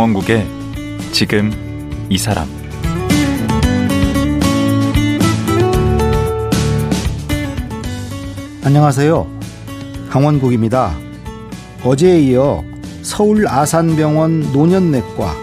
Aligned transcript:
강원국의 0.00 0.46
지금 1.12 1.52
이 2.08 2.16
사람 2.16 2.48
안녕하세요. 8.64 9.26
강원국입니다. 10.08 10.96
어제에 11.84 12.18
이어 12.20 12.64
서울 13.02 13.46
아산병원 13.46 14.52
노년내과 14.54 15.34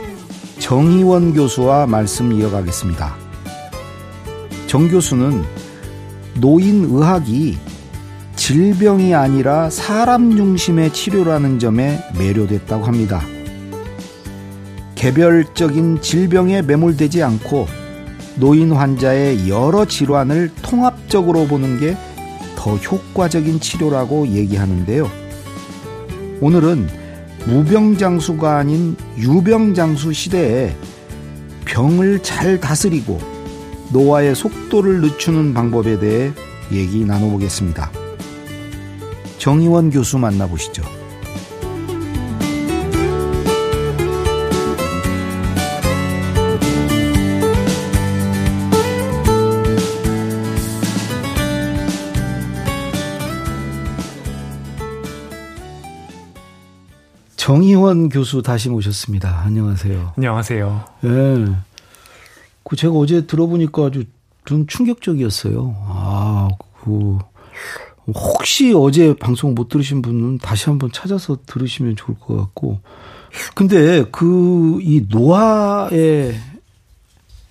정희원 0.58 1.36
교수와 1.36 1.86
말씀 1.86 2.32
이어가겠습니다. 2.32 3.16
정 4.66 4.88
교수는 4.90 5.44
노인의학이 6.40 7.60
질병이 8.36 9.14
아니라 9.14 9.70
사람 9.70 10.36
중심의 10.36 10.94
치료라는 10.94 11.60
점에 11.60 12.00
매료됐다고 12.18 12.86
합니다. 12.86 13.22
개별적인 14.98 16.02
질병에 16.02 16.62
매몰되지 16.62 17.24
않고 17.24 17.68
노인 18.36 18.74
환자의 18.74 19.50
여러 19.50 19.86
질환을 19.86 20.52
통합적으로 20.62 21.48
보는 21.48 21.80
게 21.80 21.96
더 22.68 22.76
효과적인 22.76 23.62
치료라고 23.62 24.28
얘기하는데요. 24.28 25.10
오늘은 26.42 26.90
무병장수가 27.46 28.58
아닌 28.58 28.98
유병장수 29.18 30.12
시대에 30.12 30.76
병을 31.64 32.24
잘 32.24 32.60
다스리고 32.60 33.22
노화의 33.94 34.36
속도를 34.36 35.00
늦추는 35.00 35.54
방법에 35.54 35.98
대해 35.98 36.34
얘기 36.74 37.06
나눠보겠습니다. 37.06 37.90
정의원 39.38 39.90
교수 39.90 40.18
만나보시죠. 40.18 40.97
정희원 57.52 58.10
교수 58.10 58.42
다시 58.42 58.68
모셨습니다. 58.68 59.44
안녕하세요. 59.46 60.16
안녕하세요. 60.18 60.84
예. 61.06 61.08
네. 61.08 61.56
그 62.66 62.76
제가 62.76 62.94
어제 62.94 63.26
들어보니까 63.26 63.86
아주 63.86 64.04
좀 64.44 64.68
충격적이었어요. 64.68 65.74
아, 65.88 66.50
그 66.84 67.18
혹시 68.08 68.74
어제 68.76 69.16
방송 69.16 69.56
못 69.56 69.70
들으신 69.70 70.02
분은 70.02 70.40
다시 70.40 70.66
한번 70.66 70.92
찾아서 70.92 71.38
들으시면 71.46 71.96
좋을 71.96 72.20
것 72.20 72.36
같고. 72.36 72.82
근데 73.56 74.04
그 74.12 74.80
이 74.82 75.06
노화의 75.08 76.36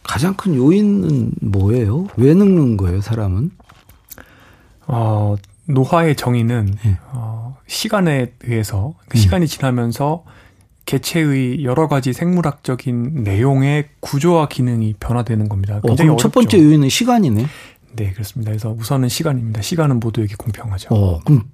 가장 0.02 0.34
큰 0.34 0.56
요인은 0.56 1.32
뭐예요? 1.40 2.06
왜 2.18 2.34
늙는 2.34 2.76
거예요, 2.76 3.00
사람은? 3.00 3.50
어, 4.88 5.36
노화의 5.66 6.16
정의는 6.16 6.74
네. 6.82 6.98
어, 7.12 7.56
시간에 7.66 8.32
의해서 8.42 8.94
그 9.08 9.16
음. 9.16 9.20
시간이 9.20 9.46
지나면서 9.46 10.24
개체의 10.84 11.64
여러 11.64 11.88
가지 11.88 12.12
생물학적인 12.12 13.24
내용의 13.24 13.88
구조와 14.00 14.48
기능이 14.48 14.94
변화되는 15.00 15.48
겁니다. 15.48 15.78
어, 15.78 15.80
굉장히 15.88 16.10
어, 16.10 16.16
첫 16.16 16.32
번째 16.32 16.58
요인은 16.58 16.88
시간이네. 16.88 17.46
네, 17.96 18.12
그렇습니다. 18.12 18.52
그래서 18.52 18.70
우선은 18.70 19.08
시간입니다. 19.08 19.62
시간은 19.62 20.00
모두에게 20.00 20.34
공평하죠. 20.36 20.94
어, 20.94 21.20
그럼 21.24 21.44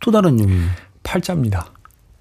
또 0.00 0.10
다른 0.10 0.38
요인? 0.40 0.62
팔자입니다. 1.02 1.72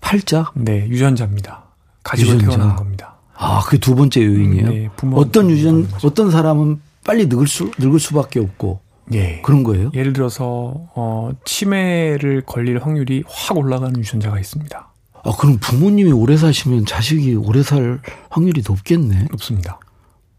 팔자? 0.02 0.52
네, 0.56 0.88
유전자입니다. 0.88 1.64
가지고 2.04 2.34
유전자. 2.34 2.48
태어나는 2.58 2.76
겁니다. 2.76 3.16
아, 3.36 3.62
그게 3.64 3.78
두 3.78 3.96
번째 3.96 4.26
요인이에요? 4.26 4.70
네, 4.70 4.90
어떤 5.14 5.50
유전, 5.50 5.88
어떤 6.04 6.32
사람은 6.32 6.82
빨리 7.06 7.28
늙을 7.28 7.48
수, 7.48 7.72
늙을 7.78 8.00
수밖에 8.00 8.40
없고. 8.40 8.82
예. 9.14 9.42
그런 9.42 9.64
거예요? 9.64 9.92
예를 9.94 10.14
들어서, 10.14 10.74
어, 10.96 11.32
치매를 11.46 12.44
걸릴 12.46 12.80
확률이 12.80 13.24
확 13.28 13.58
올라가는 13.58 13.98
유전자가 13.98 14.40
있습니다. 14.40 14.88
아, 15.24 15.32
그럼 15.38 15.58
부모님이 15.60 16.12
오래 16.12 16.38
사시면 16.38 16.86
자식이 16.86 17.36
오래 17.36 17.64
살 17.64 18.02
확률이 18.30 18.64
높겠네? 18.68 19.28
높습니다. 19.32 19.80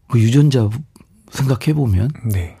그 0.07 0.19
유전자 0.19 0.69
생각해 1.31 1.73
보면? 1.73 2.09
네. 2.31 2.57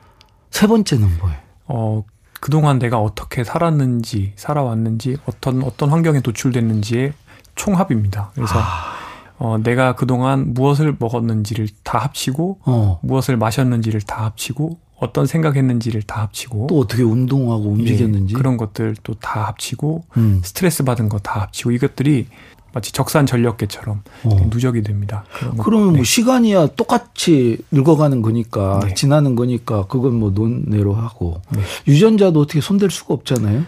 세 0.51 0.67
번째는 0.67 1.17
뭐예요? 1.19 1.37
어, 1.65 2.03
그동안 2.39 2.79
내가 2.79 2.99
어떻게 2.99 3.43
살았는지, 3.43 4.33
살아왔는지, 4.35 5.17
어떤, 5.25 5.63
어떤 5.63 5.89
환경에 5.89 6.21
노출됐는지의 6.23 7.13
총합입니다. 7.55 8.31
그래서, 8.33 8.59
아. 8.59 8.93
어, 9.37 9.57
내가 9.57 9.95
그동안 9.95 10.53
무엇을 10.53 10.97
먹었는지를 10.99 11.67
다 11.83 11.99
합치고, 11.99 12.59
어. 12.65 12.99
무엇을 13.03 13.37
마셨는지를 13.37 14.01
다 14.01 14.25
합치고, 14.25 14.79
어떤 14.99 15.25
생각했는지를 15.25 16.01
다 16.03 16.21
합치고 16.23 16.67
또 16.69 16.79
어떻게 16.79 17.03
운동하고 17.03 17.69
움직였는지 17.69 18.33
예, 18.33 18.37
그런 18.37 18.57
것들 18.57 18.95
또 19.03 19.13
다 19.19 19.47
합치고 19.47 20.03
음. 20.17 20.41
스트레스 20.43 20.83
받은 20.83 21.09
거 21.09 21.19
다 21.19 21.41
합치고 21.41 21.71
이것들이 21.71 22.27
마치 22.71 22.91
적산 22.91 23.25
전력계처럼 23.25 24.03
어. 24.25 24.47
누적이 24.51 24.83
됩니다. 24.83 25.23
그러면 25.63 25.83
뭐 25.85 25.91
네. 25.93 25.97
뭐 25.97 26.03
시간이야 26.03 26.67
똑같이 26.75 27.57
늙어가는 27.71 28.21
거니까 28.21 28.79
네. 28.83 28.93
지나는 28.93 29.35
거니까 29.35 29.87
그건 29.87 30.13
뭐 30.15 30.29
논외로 30.31 30.93
하고 30.93 31.41
네. 31.49 31.61
유전자도 31.87 32.39
어떻게 32.41 32.61
손댈 32.61 32.91
수가 32.91 33.15
없잖아요. 33.15 33.63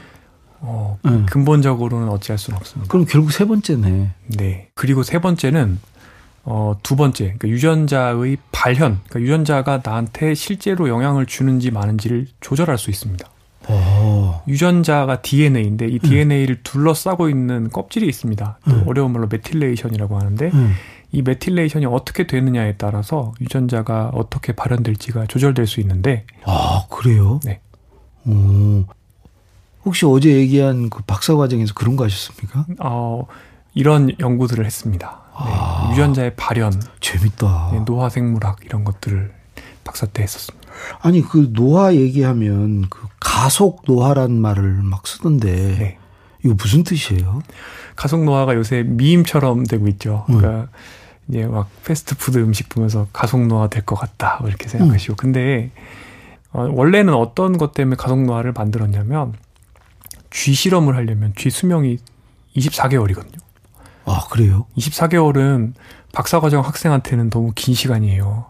어, 0.59 0.99
네. 1.03 1.23
근본적으로는 1.27 2.09
어찌할 2.09 2.37
수는 2.37 2.57
없습니다. 2.57 2.91
그럼 2.91 3.05
결국 3.09 3.31
세 3.31 3.45
번째네. 3.45 4.11
네. 4.37 4.69
그리고 4.75 5.01
세 5.01 5.19
번째는 5.19 5.79
어, 6.43 6.75
두 6.81 6.95
번째, 6.95 7.35
그러니까 7.37 7.47
유전자의 7.49 8.37
발현, 8.51 8.99
그러니까 9.07 9.19
유전자가 9.21 9.81
나한테 9.83 10.33
실제로 10.33 10.89
영향을 10.89 11.25
주는지 11.25 11.71
마는지를 11.71 12.27
조절할 12.39 12.77
수 12.77 12.89
있습니다. 12.89 13.27
오. 13.69 13.73
어. 13.73 14.43
유전자가 14.47 15.21
DNA인데 15.21 15.87
이 15.87 15.99
DNA를 15.99 16.55
음. 16.55 16.61
둘러싸고 16.63 17.29
있는 17.29 17.69
껍질이 17.69 18.07
있습니다. 18.07 18.59
음. 18.67 18.83
어려운 18.87 19.13
말로 19.13 19.27
methylation이라고 19.27 20.17
하는데 20.17 20.49
음. 20.53 20.73
이 21.11 21.21
methylation이 21.21 21.85
어떻게 21.85 22.25
되느냐에 22.25 22.75
따라서 22.77 23.33
유전자가 23.39 24.09
어떻게 24.13 24.53
발현될지가 24.53 25.27
조절될 25.27 25.67
수 25.67 25.79
있는데 25.81 26.25
아 26.45 26.85
그래요? 26.89 27.39
네. 27.43 27.59
오. 28.25 28.85
혹시 29.83 30.05
어제 30.05 30.31
얘기한 30.31 30.89
그 30.89 31.03
박사 31.03 31.35
과정에서 31.35 31.73
그런 31.73 31.95
거 31.95 32.05
하셨습니까? 32.05 32.65
어, 32.79 33.25
이런 33.73 34.11
연구들을 34.19 34.65
했습니다. 34.65 35.20
네, 35.39 35.51
아, 35.53 35.89
유전자의 35.91 36.35
발현, 36.35 36.73
재밌다. 36.99 37.69
네, 37.73 37.79
노화 37.85 38.09
생물학 38.09 38.57
이런 38.65 38.83
것들을 38.83 39.33
박사 39.83 40.05
때 40.05 40.23
했었습니다. 40.23 40.67
아니 41.01 41.21
그 41.21 41.51
노화 41.53 41.95
얘기하면 41.95 42.87
그 42.89 43.07
가속 43.19 43.83
노화란 43.87 44.39
말을 44.39 44.81
막 44.83 45.05
쓰던데 45.07 45.51
네. 45.77 45.97
이거 46.43 46.55
무슨 46.57 46.83
뜻이에요? 46.83 47.41
가속 47.95 48.23
노화가 48.23 48.55
요새 48.55 48.83
미임처럼 48.83 49.65
되고 49.65 49.87
있죠. 49.89 50.25
음. 50.29 50.37
그러니까 50.37 50.69
이제 51.27 51.45
막 51.45 51.69
패스트푸드 51.83 52.37
음식 52.39 52.69
보면서 52.69 53.07
가속 53.13 53.45
노화 53.47 53.67
될 53.67 53.83
것 53.85 53.95
같다 53.95 54.37
뭐 54.39 54.49
이렇게 54.49 54.67
생각하시고 54.67 55.13
음. 55.13 55.15
근데 55.17 55.71
어, 56.51 56.67
원래는 56.71 57.13
어떤 57.13 57.57
것 57.57 57.73
때문에 57.73 57.95
가속 57.95 58.21
노화를 58.23 58.51
만들었냐면 58.53 59.33
쥐 60.29 60.53
실험을 60.53 60.95
하려면 60.95 61.33
쥐 61.35 61.49
수명이 61.49 61.97
24개월이거든요. 62.55 63.39
아, 64.05 64.25
그래요? 64.29 64.65
24개월은 64.77 65.73
박사과정 66.13 66.63
학생한테는 66.63 67.29
너무 67.29 67.51
긴 67.55 67.73
시간이에요. 67.73 68.45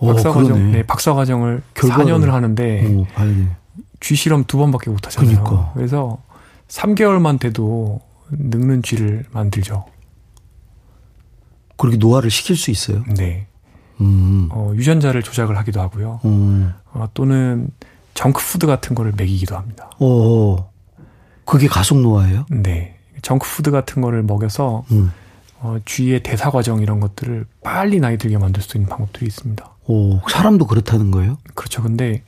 박사과정, 0.00 0.72
네, 0.72 0.82
박사과정을 0.82 1.62
결과를, 1.74 2.04
4년을 2.06 2.30
하는데, 2.30 2.86
오, 2.86 3.06
쥐 4.00 4.16
실험 4.16 4.44
두 4.44 4.58
번밖에 4.58 4.90
못 4.90 5.06
하잖아요. 5.06 5.44
그러니까. 5.44 5.72
그래서 5.74 6.18
3개월만 6.68 7.38
돼도 7.38 8.00
늙는 8.30 8.82
쥐를 8.82 9.24
만들죠. 9.30 9.84
그렇게 11.76 11.96
노화를 11.98 12.30
시킬 12.30 12.56
수 12.56 12.70
있어요? 12.70 13.04
네. 13.16 13.46
음. 14.00 14.48
어, 14.50 14.72
유전자를 14.74 15.22
조작을 15.22 15.56
하기도 15.58 15.80
하고요. 15.80 16.20
음. 16.24 16.72
어, 16.92 17.08
또는 17.14 17.68
정크푸드 18.14 18.66
같은 18.66 18.94
거를 18.94 19.12
먹이기도 19.16 19.56
합니다. 19.56 19.90
오. 20.00 20.64
그게 21.44 21.68
가속 21.68 22.00
노화예요? 22.00 22.46
네. 22.50 22.98
정크푸드 23.22 23.70
같은 23.70 24.02
거를 24.02 24.22
먹여서 24.22 24.84
음. 24.90 25.12
어, 25.60 25.78
쥐의 25.84 26.22
대사 26.24 26.50
과정 26.50 26.82
이런 26.82 27.00
것들을 27.00 27.46
빨리 27.62 28.00
나이 28.00 28.18
들게 28.18 28.36
만들 28.36 28.62
수 28.62 28.76
있는 28.76 28.88
방법들이 28.88 29.26
있습니다. 29.26 29.64
오, 29.86 30.20
사람도 30.28 30.66
그렇다는 30.66 31.10
거예요? 31.10 31.38
그렇죠. 31.54 31.82
근데 31.82 32.22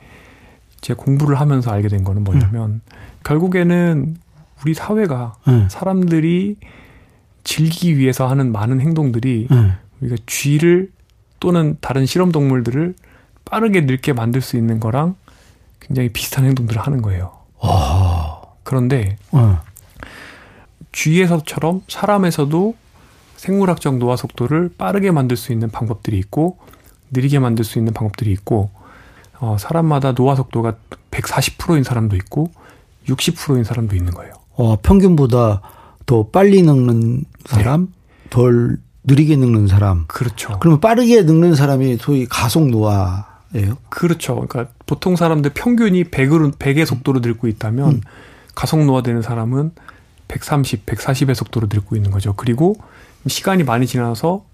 제가 0.81 1.01
공부를 1.01 1.39
하면서 1.39 1.71
알게 1.71 1.89
된 1.89 2.03
거는 2.03 2.23
뭐냐면 2.23 2.69
음. 2.69 2.81
결국에는 3.23 4.17
우리 4.61 4.73
사회가 4.73 5.35
음. 5.47 5.67
사람들이 5.69 6.55
즐기기 7.43 7.97
위해서 7.97 8.27
하는 8.27 8.51
많은 8.51 8.81
행동들이 8.81 9.47
음. 9.51 9.73
우리가 9.99 10.15
쥐를 10.25 10.91
또는 11.39 11.77
다른 11.81 12.05
실험 12.05 12.31
동물들을 12.31 12.95
빠르게 13.43 13.81
늙게 13.81 14.13
만들 14.13 14.41
수 14.41 14.57
있는 14.57 14.79
거랑 14.79 15.15
굉장히 15.79 16.09
비슷한 16.09 16.45
행동들을 16.45 16.81
하는 16.81 17.01
거예요. 17.01 17.33
와. 17.59 18.41
그런데 18.63 19.17
쥐에서처럼 20.95 21.81
사람에서도 21.87 22.73
생물학적 23.35 23.97
노화 23.97 24.15
속도를 24.15 24.71
빠르게 24.77 25.11
만들 25.11 25.37
수 25.37 25.51
있는 25.51 25.69
방법들이 25.69 26.17
있고 26.19 26.57
느리게 27.11 27.39
만들 27.39 27.65
수 27.65 27.77
있는 27.77 27.93
방법들이 27.93 28.31
있고 28.31 28.71
어, 29.39 29.57
사람마다 29.59 30.13
노화 30.13 30.35
속도가 30.35 30.75
140%인 31.11 31.83
사람도 31.83 32.15
있고 32.15 32.49
60%인 33.07 33.63
사람도 33.65 33.95
있는 33.95 34.13
거예요. 34.13 34.33
어, 34.55 34.77
평균보다 34.81 35.61
더 36.05 36.27
빨리 36.27 36.63
늙는 36.63 37.25
사람, 37.45 37.87
네. 37.87 38.29
덜 38.29 38.77
느리게 39.03 39.35
늙는 39.35 39.67
사람. 39.67 40.05
그렇죠. 40.07 40.57
그러면 40.59 40.79
빠르게 40.79 41.23
늙는 41.23 41.55
사람이 41.55 41.97
소위 41.97 42.25
가속 42.25 42.69
노화예요? 42.69 43.77
그렇죠. 43.89 44.35
그러니까 44.35 44.67
보통 44.85 45.15
사람들 45.15 45.51
평균이 45.53 46.05
100으로 46.05 46.55
100의 46.57 46.85
속도로 46.85 47.19
늙고 47.19 47.47
있다면 47.47 47.89
음. 47.89 48.01
가속 48.55 48.83
노화되는 48.85 49.21
사람은 49.21 49.71
130, 50.27 50.85
140의 50.85 51.33
속도로 51.33 51.67
늙고 51.71 51.95
있는 51.95 52.11
거죠. 52.11 52.33
그리고 52.33 52.75
시간이 53.27 53.63
많이 53.63 53.87
지나서 53.87 54.45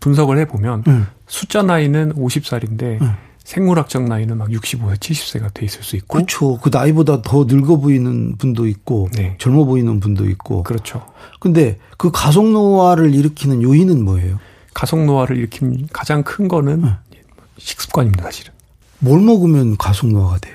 분석을 0.00 0.38
해보면 0.38 0.84
음. 0.86 1.06
숫자 1.26 1.62
나이는 1.62 2.14
50살인데 2.14 3.00
음. 3.00 3.14
생물학적 3.44 4.04
나이는 4.04 4.38
막 4.38 4.48
65세, 4.48 4.96
70세가 4.96 5.52
돼 5.52 5.66
있을 5.66 5.82
수 5.82 5.96
있고. 5.96 6.18
그렇죠. 6.18 6.58
그 6.58 6.70
나이보다 6.72 7.22
더 7.22 7.44
늙어 7.48 7.78
보이는 7.78 8.36
분도 8.36 8.68
있고, 8.68 9.08
네. 9.12 9.36
젊어 9.38 9.64
보이는 9.64 9.98
분도 9.98 10.28
있고. 10.28 10.62
그렇죠. 10.62 11.04
근데 11.40 11.78
그 11.96 12.12
가속 12.12 12.48
노화를 12.48 13.12
일으키는 13.12 13.62
요인은 13.62 14.04
뭐예요? 14.04 14.38
가속 14.72 15.04
노화를 15.04 15.36
일으킨 15.36 15.88
가장 15.92 16.22
큰 16.22 16.46
거는 16.46 16.82
네. 16.82 17.22
식습관입니다, 17.58 18.22
사실은. 18.22 18.52
뭘 19.00 19.20
먹으면 19.20 19.76
가속 19.76 20.10
노화가 20.12 20.38
돼요? 20.38 20.54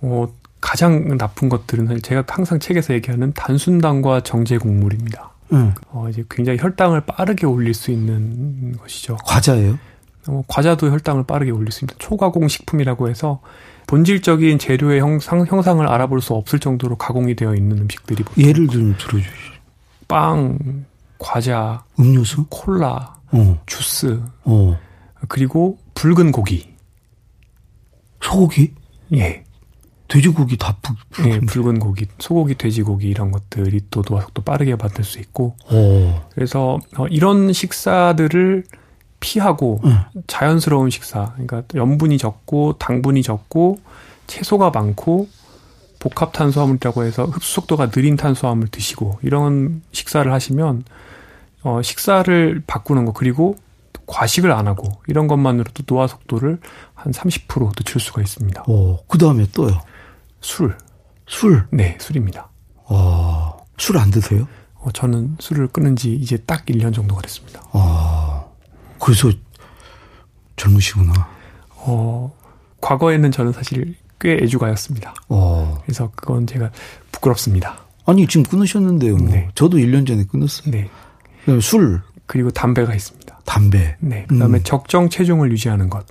어, 0.00 0.28
가장 0.66 1.16
나쁜 1.16 1.48
것들은 1.48 2.02
제가 2.02 2.24
항상 2.26 2.58
책에서 2.58 2.92
얘기하는 2.94 3.32
단순당과 3.34 4.24
정제 4.24 4.58
곡물입니다. 4.58 5.30
음. 5.52 5.72
어, 5.90 6.08
이제 6.08 6.24
굉장히 6.28 6.58
혈당을 6.60 7.02
빠르게 7.02 7.46
올릴 7.46 7.72
수 7.72 7.92
있는 7.92 8.76
것이죠. 8.76 9.16
과자예요? 9.24 9.78
어, 10.26 10.42
과자도 10.48 10.90
혈당을 10.90 11.22
빠르게 11.22 11.52
올릴 11.52 11.70
수 11.70 11.84
있는 11.84 11.94
초가공 11.98 12.48
식품이라고 12.48 13.08
해서 13.08 13.40
본질적인 13.86 14.58
재료의 14.58 14.98
형상, 14.98 15.46
형상을 15.46 15.86
알아볼 15.86 16.20
수 16.20 16.34
없을 16.34 16.58
정도로 16.58 16.96
가공이 16.96 17.36
되어 17.36 17.54
있는 17.54 17.78
음식들이 17.78 18.24
예를 18.36 18.66
좀 18.66 18.96
들어주시죠. 18.98 19.52
빵, 20.08 20.58
과자, 21.16 21.84
음료수, 22.00 22.44
콜라, 22.50 23.14
어. 23.30 23.62
주스, 23.66 24.20
어. 24.42 24.76
그리고 25.28 25.78
붉은 25.94 26.32
고기. 26.32 26.74
소고기? 28.20 28.74
예. 29.14 29.45
돼지고기 30.08 30.56
다 30.56 30.76
붉, 30.82 30.96
붉은, 31.10 31.30
예, 31.30 31.40
붉은 31.40 31.78
고기, 31.78 32.06
소고기, 32.18 32.54
돼지고기 32.54 33.08
이런 33.08 33.32
것들이 33.32 33.80
또 33.90 34.02
노화속도 34.08 34.42
빠르게 34.42 34.76
받을 34.76 35.04
수 35.04 35.18
있고. 35.18 35.56
오. 35.70 36.20
그래서 36.30 36.78
어, 36.96 37.06
이런 37.08 37.52
식사들을 37.52 38.64
피하고 39.18 39.80
응. 39.84 39.98
자연스러운 40.26 40.90
식사, 40.90 41.32
그러니까 41.32 41.62
염분이 41.74 42.18
적고 42.18 42.74
당분이 42.78 43.22
적고 43.22 43.78
채소가 44.26 44.70
많고 44.70 45.28
복합 45.98 46.32
탄수화물이라고 46.32 47.04
해서 47.04 47.24
흡수 47.24 47.54
속도가 47.54 47.90
느린 47.90 48.16
탄수화물 48.16 48.68
드시고 48.68 49.18
이런 49.22 49.82
식사를 49.92 50.30
하시면 50.30 50.84
어 51.62 51.82
식사를 51.82 52.62
바꾸는 52.66 53.06
거 53.06 53.12
그리고 53.12 53.56
과식을 54.06 54.52
안 54.52 54.68
하고 54.68 54.88
이런 55.08 55.26
것만으로도 55.26 55.84
노화 55.84 56.06
속도를 56.06 56.60
한 56.94 57.12
30% 57.12 57.74
늦출 57.74 58.00
수가 58.00 58.22
있습니다. 58.22 58.64
오, 58.68 58.98
그 59.08 59.18
다음에 59.18 59.46
또요. 59.52 59.80
술. 60.40 60.76
술? 61.26 61.66
네, 61.70 61.96
술입니다. 62.00 62.48
어, 62.84 63.56
술 63.78 63.98
안 63.98 64.10
드세요? 64.10 64.46
어, 64.74 64.90
저는 64.92 65.36
술을 65.40 65.68
끊은 65.68 65.96
지 65.96 66.14
이제 66.14 66.36
딱 66.38 66.64
1년 66.66 66.94
정도가 66.94 67.22
됐습니다. 67.22 67.60
어, 67.72 68.54
그래서 69.00 69.30
젊으시구나. 70.56 71.12
어, 71.70 72.32
과거에는 72.80 73.30
저는 73.32 73.52
사실 73.52 73.96
꽤 74.20 74.34
애주가였습니다. 74.42 75.14
어. 75.28 75.80
그래서 75.84 76.10
그건 76.14 76.46
제가 76.46 76.70
부끄럽습니다. 77.12 77.78
아니, 78.06 78.26
지금 78.26 78.44
끊으셨는데요. 78.44 79.16
뭐. 79.16 79.28
네. 79.28 79.48
저도 79.54 79.78
1년 79.78 80.06
전에 80.06 80.24
끊었어요. 80.24 80.70
네. 80.70 80.88
술. 81.60 82.00
그리고 82.26 82.50
담배가 82.50 82.94
있습니다. 82.94 83.40
담배. 83.44 83.96
네. 84.00 84.24
그 84.28 84.38
다음에 84.38 84.58
음. 84.58 84.64
적정 84.64 85.08
체중을 85.08 85.50
유지하는 85.52 85.90
것. 85.90 86.06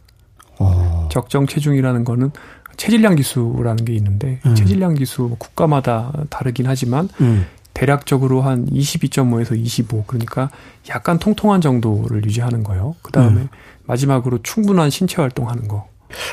어. 0.59 1.09
적정 1.11 1.47
체중이라는 1.47 2.03
거는 2.03 2.31
체질량 2.77 3.17
지수라는 3.17 3.85
게 3.85 3.93
있는데 3.93 4.39
음. 4.45 4.55
체질량 4.55 4.95
지수 4.95 5.23
뭐 5.23 5.37
국가마다 5.37 6.11
다르긴 6.29 6.67
하지만 6.67 7.09
음. 7.21 7.45
대략적으로 7.73 8.41
한 8.41 8.65
22.5에서 8.67 9.57
25 9.57 10.05
그러니까 10.07 10.49
약간 10.89 11.19
통통한 11.19 11.61
정도를 11.61 12.23
유지하는 12.23 12.63
거예요. 12.63 12.95
그 13.01 13.11
다음에 13.11 13.41
음. 13.41 13.47
마지막으로 13.83 14.41
충분한 14.43 14.89
신체 14.89 15.21
활동하는 15.21 15.67
거. 15.67 15.87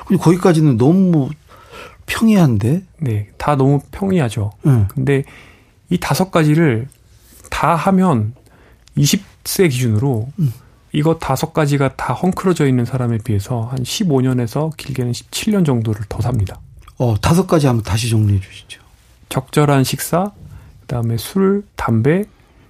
근데 0.07 0.23
거기까지는 0.23 0.77
너무 0.77 1.31
평이한데? 2.07 2.83
네, 3.01 3.29
다 3.39 3.57
너무 3.57 3.81
평이하죠. 3.91 4.53
음. 4.67 4.87
근데 4.89 5.25
이 5.91 5.99
다섯 5.99 6.31
가지를 6.31 6.89
다 7.51 7.75
하면 7.75 8.35
20세 8.97 9.71
기준으로 9.71 10.29
음. 10.39 10.53
이거 10.93 11.19
다섯 11.19 11.53
가지가 11.53 11.97
다 11.97 12.13
헝클어져 12.13 12.67
있는 12.67 12.85
사람에 12.85 13.19
비해서 13.19 13.63
한 13.63 13.79
15년에서 13.83 14.77
길게는 14.77 15.13
17년 15.13 15.65
정도를 15.65 16.03
더 16.09 16.21
삽니다. 16.21 16.61
어, 16.99 17.17
다섯 17.21 17.47
가지 17.47 17.67
한번 17.67 17.83
다시 17.83 18.11
정리해 18.11 18.41
주시죠. 18.41 18.83
적절한 19.29 19.85
식사, 19.85 20.33
그다음에 20.83 21.17
술, 21.17 21.65
담배, 21.77 22.25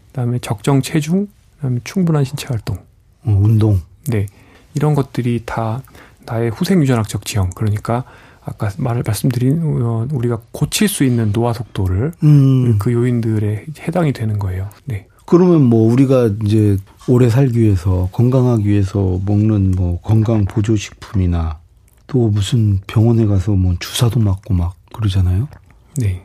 그다음에 0.09 0.39
적정 0.39 0.81
체중, 0.81 1.27
그다음에 1.57 1.81
충분한 1.83 2.25
신체 2.25 2.47
활동. 2.49 2.77
어, 3.25 3.31
운동. 3.41 3.81
네. 4.07 4.27
이런 4.75 4.95
것들이 4.95 5.43
다 5.45 5.83
나의 6.25 6.51
후생 6.51 6.81
유전학적 6.81 7.25
지형 7.27 7.51
그러니까 7.51 8.05
아까 8.45 8.71
말을 8.77 9.03
말씀드린 9.07 9.61
어, 9.83 10.07
우리가 10.11 10.41
고칠 10.53 10.89
수 10.89 11.05
있는 11.05 11.33
노화 11.33 11.53
속도를 11.53 12.13
음. 12.23 12.79
그 12.79 12.93
요인들에 12.93 13.67
해당이 13.81 14.13
되는 14.13 14.39
거예요. 14.39 14.69
네. 14.85 15.07
그러면 15.27 15.63
뭐 15.63 15.91
우리가 15.93 16.31
이제 16.45 16.77
오래 17.09 17.29
살기 17.29 17.61
위해서 17.61 18.09
건강하기 18.13 18.69
위해서 18.69 19.19
먹는 19.25 19.73
뭐 19.73 20.01
건강 20.01 20.45
보조 20.45 20.77
식품이나 20.77 21.59
또 22.07 22.29
무슨 22.29 22.81
병원에 22.87 23.27
가서 23.27 23.53
뭐 23.53 23.75
주사도 23.79 24.21
맞고 24.21 24.55
막 24.55 24.75
그러잖아요. 24.93 25.49
네. 25.97 26.23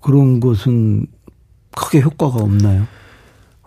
그런 0.00 0.40
것은 0.40 1.06
크게 1.76 2.00
효과가 2.00 2.42
없나요? 2.42 2.86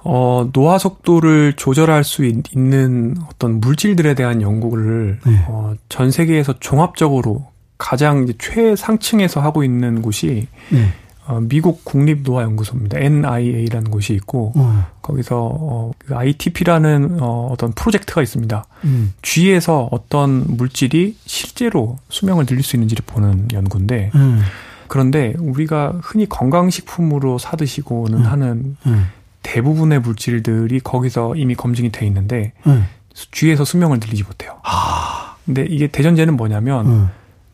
어, 0.04 0.50
노화 0.54 0.78
속도를 0.78 1.54
조절할 1.54 2.04
수 2.04 2.26
있, 2.26 2.44
는 2.56 3.16
어떤 3.30 3.60
물질들에 3.60 4.14
대한 4.16 4.42
연구를 4.42 5.20
네. 5.26 5.46
어, 5.48 5.76
전 5.90 6.10
세계에서 6.12 6.60
종합적으로 6.60 7.48
가장 7.78 8.28
최상층에서 8.38 9.42
하고 9.42 9.64
있는 9.64 10.02
곳이 10.02 10.48
네. 10.70 10.94
어, 11.30 11.40
미국 11.42 11.86
국립노화연구소입니다. 11.86 12.98
NIA라는 12.98 13.92
곳이 13.92 14.14
있고 14.14 14.52
어. 14.56 14.88
거기서 15.04 15.38
어, 15.38 15.92
그 16.00 16.16
ITP라는 16.16 17.18
어, 17.22 17.50
어떤 17.52 17.72
프로젝트가 17.72 18.24
있습니다. 18.24 18.66
음. 18.86 19.14
쥐에서 19.22 19.88
어떤 19.92 20.44
물질이 20.58 21.16
실제로 21.28 21.98
수명을 22.10 22.48
늘릴 22.48 22.64
수 22.64 22.76
있는지를 22.76 23.04
보는 23.06 23.50
연구인데 23.54 24.10
음. 24.16 24.42
그런데 24.88 25.36
우리가 25.38 26.00
흔히 26.02 26.28
건강식품으로 26.28 27.38
사 27.38 27.56
드시고는 27.56 28.18
음. 28.18 28.26
하는 28.26 28.78
음. 28.88 29.10
대부분의 29.44 30.00
물질들이 30.00 30.80
거기서 30.80 31.36
이미 31.36 31.54
검증이 31.54 31.92
돼 31.92 32.08
있는데 32.08 32.54
음. 32.66 32.88
쥐에서 33.14 33.66
수명을 33.66 34.00
늘리지 34.00 34.24
못해요. 34.24 34.58
아. 34.64 35.36
근데 35.46 35.64
이게 35.70 35.86
대전제는 35.86 36.36
뭐냐면 36.36 36.88
음. 36.88 37.10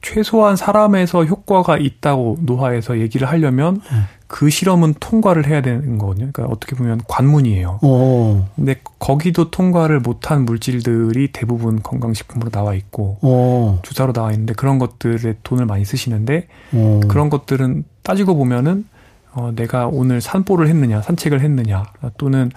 최소한 0.05 0.55
사람에서 0.55 1.25
효과가 1.25 1.79
있다고 1.79 2.37
노화에서 2.41 2.99
얘기를 2.99 3.27
하려면 3.27 3.81
네. 3.91 3.97
그 4.27 4.51
실험은 4.51 4.93
통과를 4.99 5.47
해야 5.47 5.61
되는 5.63 5.97
거거든요. 5.97 6.29
그러니까 6.31 6.53
어떻게 6.53 6.75
보면 6.75 7.01
관문이에요. 7.07 7.79
오. 7.81 8.45
근데 8.55 8.75
거기도 8.99 9.49
통과를 9.49 10.01
못한 10.01 10.45
물질들이 10.45 11.31
대부분 11.31 11.81
건강식품으로 11.81 12.51
나와 12.51 12.75
있고 12.75 13.17
오. 13.23 13.79
주사로 13.81 14.13
나와 14.13 14.31
있는데 14.31 14.53
그런 14.53 14.77
것들에 14.77 15.37
돈을 15.41 15.65
많이 15.65 15.83
쓰시는데 15.83 16.49
오. 16.71 16.99
그런 17.07 17.31
것들은 17.31 17.83
따지고 18.03 18.35
보면은 18.35 18.85
어, 19.33 19.53
내가 19.55 19.87
오늘 19.87 20.21
산보를 20.21 20.67
했느냐, 20.67 21.01
산책을 21.01 21.41
했느냐, 21.41 21.83
또는 22.17 22.51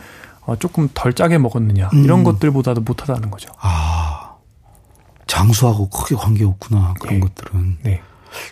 어, 0.45 0.55
조금 0.57 0.89
덜 0.93 1.15
짜게 1.15 1.39
먹었느냐 1.39 1.89
이런 1.95 2.21
음. 2.21 2.25
것들보다도 2.25 2.83
못하다는 2.83 3.31
거죠. 3.31 3.51
아. 3.59 4.18
장수하고 5.29 5.89
크게 5.91 6.17
관계없구나. 6.17 6.95
그런 6.99 7.15
네. 7.15 7.21
것들은. 7.21 7.79
네. 7.85 8.01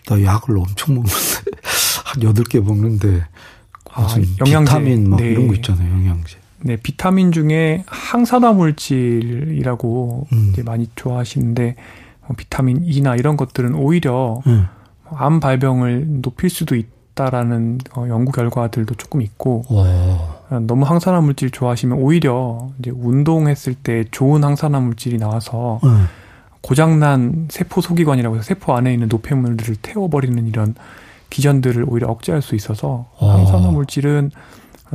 나 0.07 0.23
약을 0.23 0.57
엄청 0.57 0.95
먹는데, 0.95 1.13
한 2.05 2.23
여덟 2.23 2.45
개 2.45 2.61
먹는데, 2.61 3.25
아, 3.93 4.07
영양제. 4.41 4.71
비타민 4.71 5.11
막 5.11 5.17
네. 5.17 5.31
이런 5.31 5.49
거 5.49 5.55
있잖아요, 5.55 5.91
영양제. 5.91 6.37
네, 6.61 6.77
비타민 6.77 7.33
중에 7.33 7.85
항산화 7.87 8.53
물질이라고 8.53 10.29
음. 10.33 10.51
이제 10.53 10.63
많이 10.63 10.89
좋아하시는데, 10.95 11.77
어, 12.23 12.35
비타민 12.37 12.85
E나 12.85 13.17
이런 13.17 13.37
것들은 13.37 13.75
오히려 13.75 14.41
음. 14.47 14.67
암 15.11 15.41
발병을 15.41 16.23
높일 16.23 16.51
수도 16.51 16.75
있다라는 16.75 17.79
어, 17.95 18.07
연구 18.09 18.33
결과들도 18.33 18.95
조금 18.95 19.23
있고, 19.23 19.65
와. 19.71 20.61
너무 20.61 20.85
항산화 20.85 21.21
물질 21.23 21.51
좋아하시면 21.51 21.99
오히려 21.99 22.69
이제 22.79 22.91
운동했을 22.91 23.75
때 23.75 24.05
좋은 24.11 24.45
항산화 24.45 24.81
물질이 24.81 25.19
나와서 25.19 25.81
네. 25.83 25.91
고장난 26.67 27.47
세포 27.49 27.81
소기관이라고 27.81 28.35
해서 28.35 28.45
세포 28.45 28.75
안에 28.75 28.93
있는 28.93 29.07
노폐물들을 29.07 29.77
태워버리는 29.83 30.49
이런 30.49 30.75
기전들을 31.31 31.85
오히려 31.87 32.09
억제할 32.09 32.43
수 32.43 32.57
있어서 32.57 33.07
아. 33.21 33.35
항산화 33.35 33.71
물질은 33.71 34.33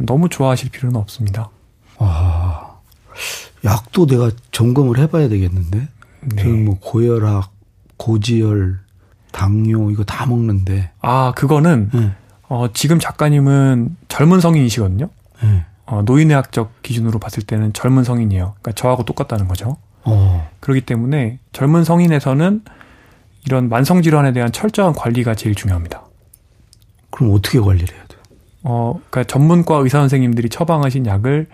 너무 0.06 0.28
좋아하실 0.28 0.70
필요는 0.72 1.00
없습니다. 1.00 1.50
아, 1.98 2.75
약도 3.63 4.06
내가 4.06 4.32
점검을 4.51 4.98
해봐야 4.98 5.30
되겠는데. 5.30 5.88
네. 6.24 6.44
저는 6.44 6.66
뭐 6.66 6.78
고혈압, 6.82 7.50
고지혈, 7.96 8.80
당뇨 9.32 9.92
이거 9.92 10.04
다 10.04 10.25
먹는데. 10.25 10.92
아 11.00 11.32
그거는 11.38 11.90
네. 11.94 12.12
어, 12.50 12.68
지금 12.74 13.00
작가님은 13.00 13.96
젊은 14.10 14.42
성인이시거든요. 14.42 15.10
네. 15.42 15.66
어, 15.86 16.01
노인의학적 16.01 16.82
기준으로 16.82 17.18
봤을 17.18 17.44
때는 17.44 17.72
젊은 17.72 18.04
성인이에요. 18.04 18.56
그러니까 18.60 18.74
저하고 18.74 19.04
똑같다는 19.04 19.48
거죠. 19.48 19.78
어, 20.04 20.41
그렇기 20.62 20.82
때문에 20.82 21.39
젊은 21.51 21.84
성인에서는 21.84 22.63
이런 23.46 23.68
만성 23.68 24.01
질환에 24.01 24.32
대한 24.32 24.51
철저한 24.51 24.94
관리가 24.94 25.36
제일 25.36 25.56
중요합니다. 25.56 26.03
그럼 27.10 27.34
어떻게 27.34 27.60
관리를 27.60 27.94
해야 27.94 28.06
돼요? 28.06 28.20
어, 28.63 28.94
그러니까 29.10 29.24
전문과 29.25 29.77
의사 29.77 30.00
선생님들이 30.00 30.50
처방하신 30.50 31.06
약을 31.08 31.48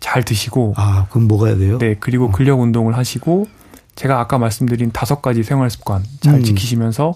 잘 0.00 0.24
드시고, 0.24 0.74
아, 0.76 1.06
그럼 1.10 1.28
해야 1.46 1.56
돼요? 1.56 1.78
네 1.78 1.96
그리고 1.98 2.30
근력 2.30 2.60
운동을 2.60 2.96
하시고, 2.96 3.46
제가 3.94 4.20
아까 4.20 4.38
말씀드린 4.38 4.92
다섯 4.92 5.22
가지 5.22 5.42
생활 5.42 5.70
습관 5.70 6.04
잘 6.20 6.36
음. 6.36 6.44
지키시면서 6.44 7.14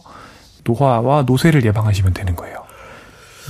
노화와 0.64 1.22
노쇠를 1.22 1.64
예방하시면 1.64 2.14
되는 2.14 2.34
거예요. 2.34 2.62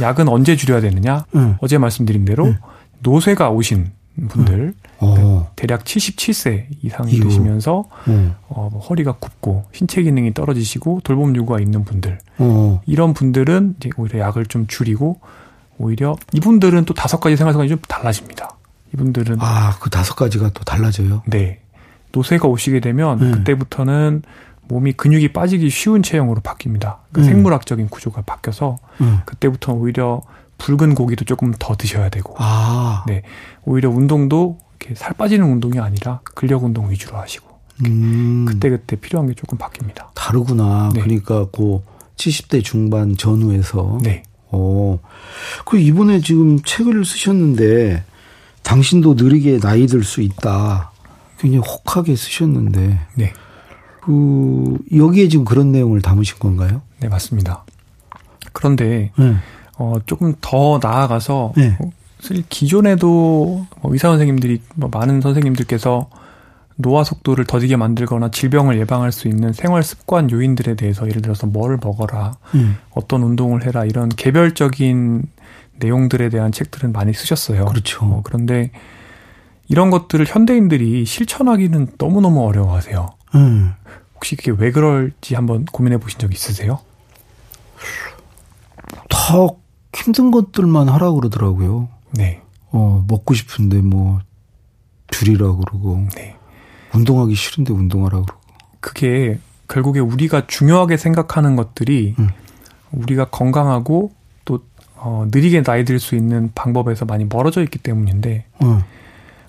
약은 0.00 0.28
언제 0.28 0.56
줄여야 0.56 0.80
되느냐? 0.80 1.24
응. 1.34 1.56
어제 1.60 1.78
말씀드린 1.78 2.24
대로 2.24 2.46
네. 2.46 2.58
노쇠가 3.00 3.50
오신 3.50 3.92
분들 4.28 4.74
어, 4.98 5.14
대략 5.62 5.84
77세 5.84 6.66
이상이 6.82 7.12
이후. 7.12 7.22
되시면서 7.22 7.84
어, 8.08 8.36
어, 8.48 8.68
뭐 8.72 8.80
허리가 8.80 9.12
굽고 9.12 9.66
신체 9.70 10.02
기능이 10.02 10.34
떨어지시고 10.34 11.02
돌봄 11.04 11.36
요구가 11.36 11.60
있는 11.60 11.84
분들 11.84 12.18
어. 12.38 12.80
이런 12.84 13.14
분들은 13.14 13.76
이제 13.78 13.90
오히려 13.96 14.18
약을 14.18 14.46
좀 14.46 14.66
줄이고 14.66 15.20
오히려 15.78 16.16
이분들은 16.32 16.84
또 16.84 16.94
다섯 16.94 17.20
가지 17.20 17.36
생활 17.36 17.52
습관이 17.52 17.68
좀 17.68 17.78
달라집니다. 17.86 18.56
이분들은 18.92 19.36
아, 19.38 19.76
그 19.80 19.88
다섯 19.88 20.16
가지가 20.16 20.50
또 20.52 20.64
달라져요? 20.64 21.22
네 21.26 21.60
노쇠가 22.10 22.48
오시게 22.48 22.80
되면 22.80 23.20
네. 23.20 23.30
그때부터는 23.30 24.22
몸이 24.66 24.94
근육이 24.94 25.32
빠지기 25.32 25.70
쉬운 25.70 26.02
체형으로 26.02 26.40
바뀝니다. 26.40 26.96
그 27.12 27.20
음. 27.20 27.24
생물학적인 27.24 27.88
구조가 27.88 28.22
바뀌어서 28.22 28.78
응. 29.00 29.20
그때부터 29.26 29.74
오히려 29.74 30.22
붉은 30.58 30.96
고기도 30.96 31.24
조금 31.24 31.54
더 31.56 31.76
드셔야 31.76 32.08
되고 32.08 32.34
아, 32.38 33.04
네. 33.06 33.22
오히려 33.64 33.90
운동도 33.90 34.58
이렇게 34.82 34.94
살 34.94 35.12
빠지는 35.14 35.46
운동이 35.50 35.78
아니라 35.78 36.20
근력 36.34 36.64
운동 36.64 36.90
위주로 36.90 37.16
하시고 37.16 37.46
음. 37.86 38.44
그때그때 38.46 38.96
필요한 38.96 39.28
게 39.28 39.34
조금 39.34 39.58
바뀝니다. 39.58 40.06
다르구나. 40.14 40.90
네. 40.94 41.00
그러니까 41.00 41.46
그 41.50 41.80
70대 42.16 42.62
중반 42.62 43.16
전후에서. 43.16 43.98
네. 44.02 44.22
어. 44.50 44.98
그 45.64 45.78
이번에 45.78 46.20
지금 46.20 46.60
책을 46.62 47.04
쓰셨는데 47.04 48.04
당신도 48.62 49.14
느리게 49.14 49.58
나이 49.60 49.86
들 49.86 50.04
수 50.04 50.20
있다. 50.20 50.90
굉장히 51.38 51.66
혹하게 51.66 52.14
쓰셨는데 52.14 52.98
네. 53.16 53.32
그 54.02 54.78
여기에 54.94 55.28
지금 55.28 55.44
그런 55.44 55.72
내용을 55.72 56.02
담으신 56.02 56.38
건가요? 56.38 56.82
네, 57.00 57.08
맞습니다. 57.08 57.64
그런데 58.52 59.10
네. 59.16 59.34
어 59.78 59.94
조금 60.06 60.34
더 60.40 60.78
나아가서 60.80 61.54
네. 61.56 61.76
어, 62.22 62.26
사실 62.26 62.44
기존에도 62.48 63.66
뭐 63.80 63.92
의사 63.92 64.08
선생님들이 64.08 64.62
뭐 64.76 64.88
많은 64.92 65.20
선생님들께서 65.20 66.08
노화 66.76 67.04
속도를 67.04 67.44
더디게 67.44 67.76
만들거나 67.76 68.30
질병을 68.30 68.78
예방할 68.78 69.12
수 69.12 69.28
있는 69.28 69.52
생활 69.52 69.82
습관 69.82 70.30
요인들에 70.30 70.74
대해서 70.74 71.06
예를 71.08 71.20
들어서 71.20 71.46
뭘 71.46 71.78
먹어라, 71.82 72.36
음. 72.54 72.78
어떤 72.90 73.22
운동을 73.22 73.66
해라 73.66 73.84
이런 73.84 74.08
개별적인 74.08 75.24
내용들에 75.76 76.28
대한 76.28 76.52
책들은 76.52 76.92
많이 76.92 77.12
쓰셨어요. 77.12 77.66
그렇죠. 77.66 78.04
어, 78.06 78.20
그런데 78.24 78.70
이런 79.68 79.90
것들을 79.90 80.24
현대인들이 80.26 81.04
실천하기는 81.04 81.88
너무너무 81.98 82.46
어려워하세요. 82.46 83.10
음. 83.34 83.72
혹시 84.14 84.36
그게 84.36 84.52
왜 84.56 84.70
그럴지 84.70 85.34
한번 85.34 85.64
고민해 85.64 85.98
보신 85.98 86.18
적 86.20 86.32
있으세요? 86.32 86.78
다 89.08 89.34
힘든 89.94 90.30
것들만 90.30 90.88
하라 90.88 91.12
그러더라고요. 91.12 91.88
네. 92.12 92.40
어, 92.70 93.04
먹고 93.08 93.34
싶은데 93.34 93.80
뭐 93.80 94.20
줄이라 95.08 95.56
그러고 95.56 96.06
네. 96.14 96.36
운동하기 96.94 97.34
싫은데 97.34 97.72
운동하라 97.72 98.22
그러고. 98.22 98.40
그게 98.80 99.38
결국에 99.68 100.00
우리가 100.00 100.46
중요하게 100.46 100.96
생각하는 100.96 101.56
것들이 101.56 102.14
음. 102.18 102.28
우리가 102.90 103.26
건강하고 103.26 104.12
또 104.44 104.60
어, 104.96 105.26
느리게 105.30 105.62
나이 105.62 105.84
들 105.84 105.98
수 105.98 106.14
있는 106.14 106.50
방법에서 106.54 107.04
많이 107.04 107.24
멀어져 107.24 107.62
있기 107.62 107.78
때문인데 107.78 108.44
어. 108.60 108.82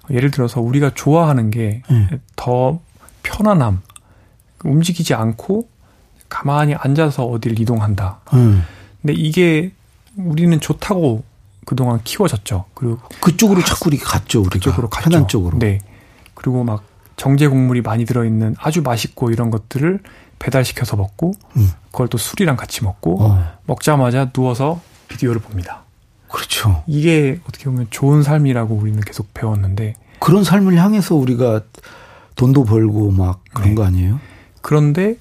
예를 0.09 0.31
들어서 0.31 0.61
우리가 0.61 0.91
좋아하는 0.93 1.49
게더 1.51 2.71
음. 2.71 2.79
편안함, 3.23 3.81
움직이지 4.63 5.13
않고 5.13 5.67
가만히 6.29 6.73
앉아서 6.75 7.25
어디를 7.25 7.59
이동한다. 7.59 8.19
음. 8.33 8.63
근데 9.01 9.13
이게 9.13 9.71
우리는 10.15 10.59
좋다고 10.59 11.23
그동안 11.65 12.01
키워졌죠. 12.03 12.65
그리고 12.73 12.99
그쪽으로 13.21 13.63
자꾸 13.63 13.89
이렇게 13.89 14.03
갔죠, 14.03 14.41
우리가. 14.41 14.53
그쪽으로 14.53 14.89
갔죠. 14.89 15.09
편한 15.09 15.27
쪽으로. 15.27 15.59
네. 15.59 15.79
그리고 16.33 16.63
막 16.63 16.83
정제 17.15 17.47
곡물이 17.47 17.81
많이 17.81 18.05
들어있는 18.05 18.55
아주 18.59 18.81
맛있고 18.81 19.31
이런 19.31 19.51
것들을 19.51 19.99
배달시켜서 20.39 20.97
먹고 20.97 21.33
음. 21.57 21.69
그걸 21.91 22.07
또 22.07 22.17
술이랑 22.17 22.57
같이 22.57 22.83
먹고 22.83 23.23
어. 23.23 23.43
먹자마자 23.65 24.31
누워서 24.31 24.81
비디오를 25.07 25.39
봅니다. 25.41 25.83
그렇죠. 26.27 26.83
이게 26.87 27.39
어떻게 27.47 27.65
보면 27.65 27.87
좋은 27.91 28.23
삶이라고 28.23 28.75
우리는 28.75 28.99
계속 29.01 29.33
배웠는데 29.33 29.95
그런 30.19 30.43
삶을 30.43 30.75
향해서 30.77 31.15
우리가 31.15 31.61
돈도 32.35 32.63
벌고 32.65 33.11
막 33.11 33.41
그런 33.53 33.69
네. 33.69 33.75
거 33.75 33.83
아니에요? 33.85 34.19
그런데 34.61 35.15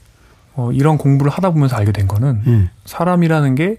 어, 0.54 0.72
이런 0.72 0.98
공부를 0.98 1.30
하다 1.30 1.50
보면서 1.50 1.76
알게 1.76 1.92
된 1.92 2.08
거는 2.08 2.42
예. 2.46 2.70
사람이라는 2.84 3.54
게 3.54 3.78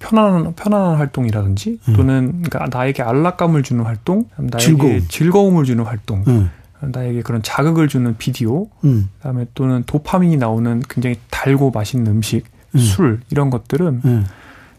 편안한 0.00 0.54
편안한 0.54 0.96
활동이라든지 0.96 1.78
음. 1.88 1.94
또는 1.94 2.42
그러니까 2.42 2.66
나에게 2.76 3.02
안락감을 3.02 3.62
주는 3.62 3.84
활동, 3.84 4.24
나에게 4.36 5.02
즐거움. 5.08 5.58
을 5.58 5.64
주는 5.64 5.84
활동, 5.84 6.24
예. 6.26 6.86
나에게 6.86 7.22
그런 7.22 7.42
자극을 7.42 7.86
주는 7.86 8.16
비디오, 8.16 8.68
음. 8.82 9.10
그다음에 9.18 9.46
또는 9.54 9.84
도파민이 9.86 10.38
나오는 10.38 10.82
굉장히 10.88 11.16
달고 11.30 11.70
맛있는 11.70 12.10
음식, 12.10 12.44
음. 12.74 12.80
술 12.80 13.20
이런 13.30 13.50
것들은 13.50 14.00
예. 14.04 14.24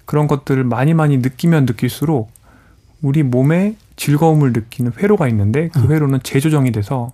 그런 0.05 0.27
것들을 0.27 0.61
많이 0.63 0.93
많이 0.93 1.17
느끼면 1.17 1.65
느낄수록 1.65 2.31
우리 3.01 3.23
몸에 3.23 3.75
즐거움을 3.95 4.51
느끼는 4.53 4.93
회로가 4.97 5.27
있는데 5.29 5.69
그 5.69 5.79
음. 5.79 5.91
회로는 5.91 6.19
재조정이 6.23 6.71
돼서 6.71 7.13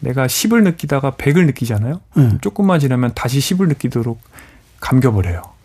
내가 0.00 0.26
10을 0.26 0.62
느끼다가 0.64 1.12
100을 1.12 1.46
느끼잖아요. 1.46 2.00
예. 2.18 2.38
조금만 2.40 2.80
지나면 2.80 3.12
다시 3.14 3.38
10을 3.38 3.68
느끼도록 3.68 4.20
감겨버려요. 4.80 5.55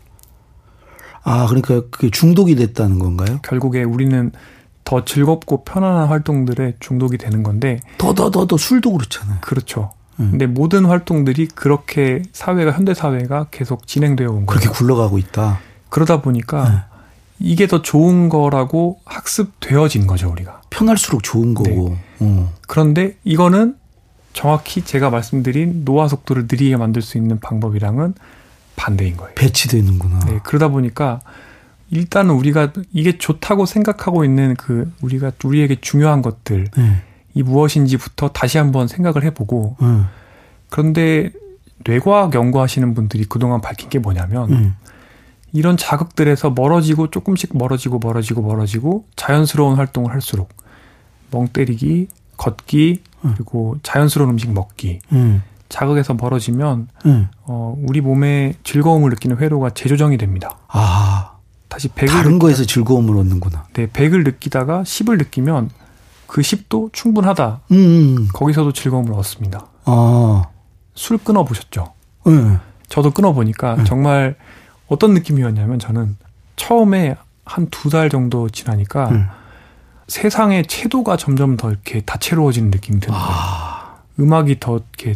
아, 1.23 1.45
그러니까 1.47 1.81
그게 1.89 2.09
중독이 2.09 2.55
됐다는 2.55 2.99
건가요? 2.99 3.39
결국에 3.43 3.83
우리는 3.83 4.31
더 4.83 5.05
즐겁고 5.05 5.63
편안한 5.63 6.07
활동들에 6.07 6.75
중독이 6.79 7.17
되는 7.17 7.43
건데 7.43 7.79
더, 7.97 8.13
더, 8.13 8.31
더, 8.31 8.47
더 8.47 8.57
술도 8.57 8.91
그렇잖아요. 8.93 9.37
그렇죠. 9.41 9.91
음. 10.19 10.31
근데 10.31 10.47
모든 10.47 10.85
활동들이 10.85 11.47
그렇게 11.47 12.23
사회가 12.33 12.71
현대 12.71 12.93
사회가 12.93 13.47
계속 13.51 13.87
진행되어 13.87 14.27
온 14.27 14.45
거예요. 14.45 14.45
그렇게 14.47 14.69
굴러가고 14.69 15.17
있다. 15.17 15.59
그러다 15.89 16.21
보니까 16.21 16.69
네. 16.69 16.75
이게 17.39 17.67
더 17.67 17.81
좋은 17.81 18.29
거라고 18.29 18.99
학습되어진 19.05 20.07
거죠, 20.07 20.29
우리가. 20.29 20.61
편할수록 20.69 21.23
좋은 21.23 21.53
거고. 21.53 21.97
어. 22.19 22.53
그런데 22.67 23.17
이거는 23.23 23.75
정확히 24.33 24.83
제가 24.83 25.09
말씀드린 25.09 25.83
노화 25.83 26.07
속도를 26.07 26.47
느리게 26.49 26.77
만들 26.77 27.01
수 27.01 27.17
있는 27.17 27.39
방법이랑은 27.39 28.13
반대인 28.81 29.15
거예요. 29.15 29.35
배치되는구나. 29.35 30.19
네, 30.21 30.39
그러다 30.43 30.69
보니까 30.69 31.21
일단은 31.91 32.33
우리가 32.33 32.73
이게 32.91 33.17
좋다고 33.17 33.67
생각하고 33.67 34.25
있는 34.25 34.55
그 34.55 34.91
우리가 35.01 35.31
우리에게 35.43 35.79
중요한 35.81 36.23
것들 36.23 36.67
예. 36.79 37.03
이 37.35 37.43
무엇인지부터 37.43 38.29
다시 38.29 38.57
한번 38.57 38.87
생각을 38.87 39.23
해보고 39.23 39.77
예. 39.83 39.85
그런데 40.69 41.31
뇌과학 41.85 42.33
연구하시는 42.33 42.93
분들이 42.95 43.25
그동안 43.25 43.61
밝힌 43.61 43.89
게 43.89 43.99
뭐냐면 43.99 44.51
예. 44.51 44.71
이런 45.53 45.77
자극들에서 45.77 46.49
멀어지고 46.49 47.11
조금씩 47.11 47.55
멀어지고 47.55 47.99
멀어지고 47.99 48.41
멀어지고 48.41 49.05
자연스러운 49.15 49.75
활동을 49.75 50.11
할수록 50.11 50.49
멍 51.29 51.47
때리기, 51.49 52.07
걷기, 52.37 53.03
음. 53.25 53.33
그리고 53.35 53.77
자연스러운 53.83 54.31
음식 54.31 54.51
먹기 54.51 55.01
예. 55.13 55.41
자극에서 55.75 56.13
멀어지면 56.15 56.89
예. 57.05 57.27
어, 57.43 57.75
우리 57.87 58.01
몸에 58.01 58.53
즐거움을 58.63 59.09
느끼는 59.11 59.37
회로가 59.37 59.69
재조정이 59.71 60.17
됩니다. 60.17 60.57
아, 60.67 61.37
다시 61.69 61.87
100을 61.87 62.07
다른 62.09 62.39
거에서 62.39 62.65
즐거움을 62.65 63.15
얻는구나. 63.17 63.65
네, 63.73 63.87
100을 63.87 64.23
느끼다가 64.25 64.83
10을 64.83 65.17
느끼면 65.17 65.69
그 66.27 66.41
10도 66.41 66.91
충분하다. 66.93 67.61
음. 67.71 68.27
거기서도 68.33 68.73
즐거움을 68.73 69.13
얻습니다. 69.13 69.67
아. 69.85 70.43
술 70.93 71.17
끊어 71.17 71.43
보셨죠? 71.45 71.93
네. 72.25 72.57
저도 72.89 73.11
끊어 73.11 73.31
보니까 73.31 73.77
네. 73.77 73.83
정말 73.85 74.35
어떤 74.87 75.13
느낌이었냐면 75.13 75.79
저는 75.79 76.17
처음에 76.57 77.15
한 77.45 77.67
두 77.71 77.89
달 77.89 78.09
정도 78.09 78.49
지나니까 78.49 79.09
네. 79.09 79.23
세상의 80.07 80.65
채도가 80.67 81.15
점점 81.15 81.55
더 81.57 81.69
이렇게 81.69 82.01
다채로워지는 82.01 82.71
느낌이 82.71 82.99
드는 82.99 83.17
거예요. 83.17 83.29
아. 83.33 83.95
음악이 84.19 84.59
더 84.59 84.77
이렇게 84.97 85.15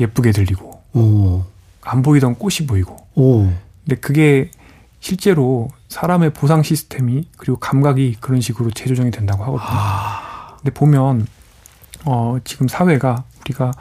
예쁘게 0.00 0.32
들리고 0.32 0.82
오. 0.94 1.44
안 1.82 2.02
보이던 2.02 2.34
꽃이 2.36 2.66
보이고. 2.66 2.96
오. 3.14 3.50
근데 3.84 4.00
그게 4.00 4.50
실제로 5.00 5.70
사람의 5.88 6.32
보상 6.34 6.62
시스템이 6.62 7.28
그리고 7.36 7.58
감각이 7.58 8.16
그런 8.20 8.40
식으로 8.40 8.70
재조정이 8.70 9.10
된다고 9.10 9.42
하거든요. 9.44 9.68
아. 9.70 10.56
근데 10.58 10.70
보면 10.72 11.26
어 12.04 12.38
지금 12.44 12.68
사회가 12.68 13.24
우리가 13.40 13.72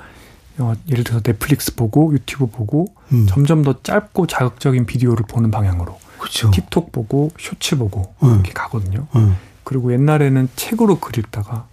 어 0.60 0.74
예를 0.90 1.04
들어서 1.04 1.22
넷플릭스 1.22 1.76
보고 1.76 2.14
유튜브 2.14 2.48
보고 2.48 2.88
음. 3.12 3.26
점점 3.28 3.64
더 3.64 3.82
짧고 3.82 4.28
자극적인 4.28 4.86
비디오를 4.86 5.26
보는 5.28 5.52
방향으로 5.52 5.98
그렇죠. 6.18 6.52
틱톡 6.52 6.92
보고 6.92 7.32
쇼츠 7.38 7.78
보고 7.78 8.14
음. 8.24 8.36
이렇게 8.36 8.52
가거든요. 8.54 9.08
음. 9.16 9.38
그리고 9.64 9.94
옛날에는 9.94 10.50
책으로 10.56 11.00
글 11.00 11.20
읽다가 11.20 11.54
어. 11.54 11.69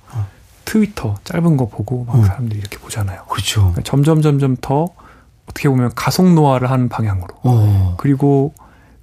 트위터 0.66 1.14
짧은 1.24 1.56
거 1.56 1.68
보고 1.68 2.04
막 2.04 2.16
음. 2.16 2.24
사람들이 2.24 2.58
이렇게 2.58 2.76
보잖아요. 2.78 3.24
그렇죠. 3.30 3.60
그러니까 3.60 3.82
점점 3.82 4.20
점점 4.20 4.56
더 4.60 4.88
어떻게 5.48 5.70
보면 5.70 5.92
가속 5.94 6.30
노화를 6.34 6.70
하는 6.70 6.90
방향으로 6.90 7.28
어. 7.44 7.94
그리고 7.98 8.52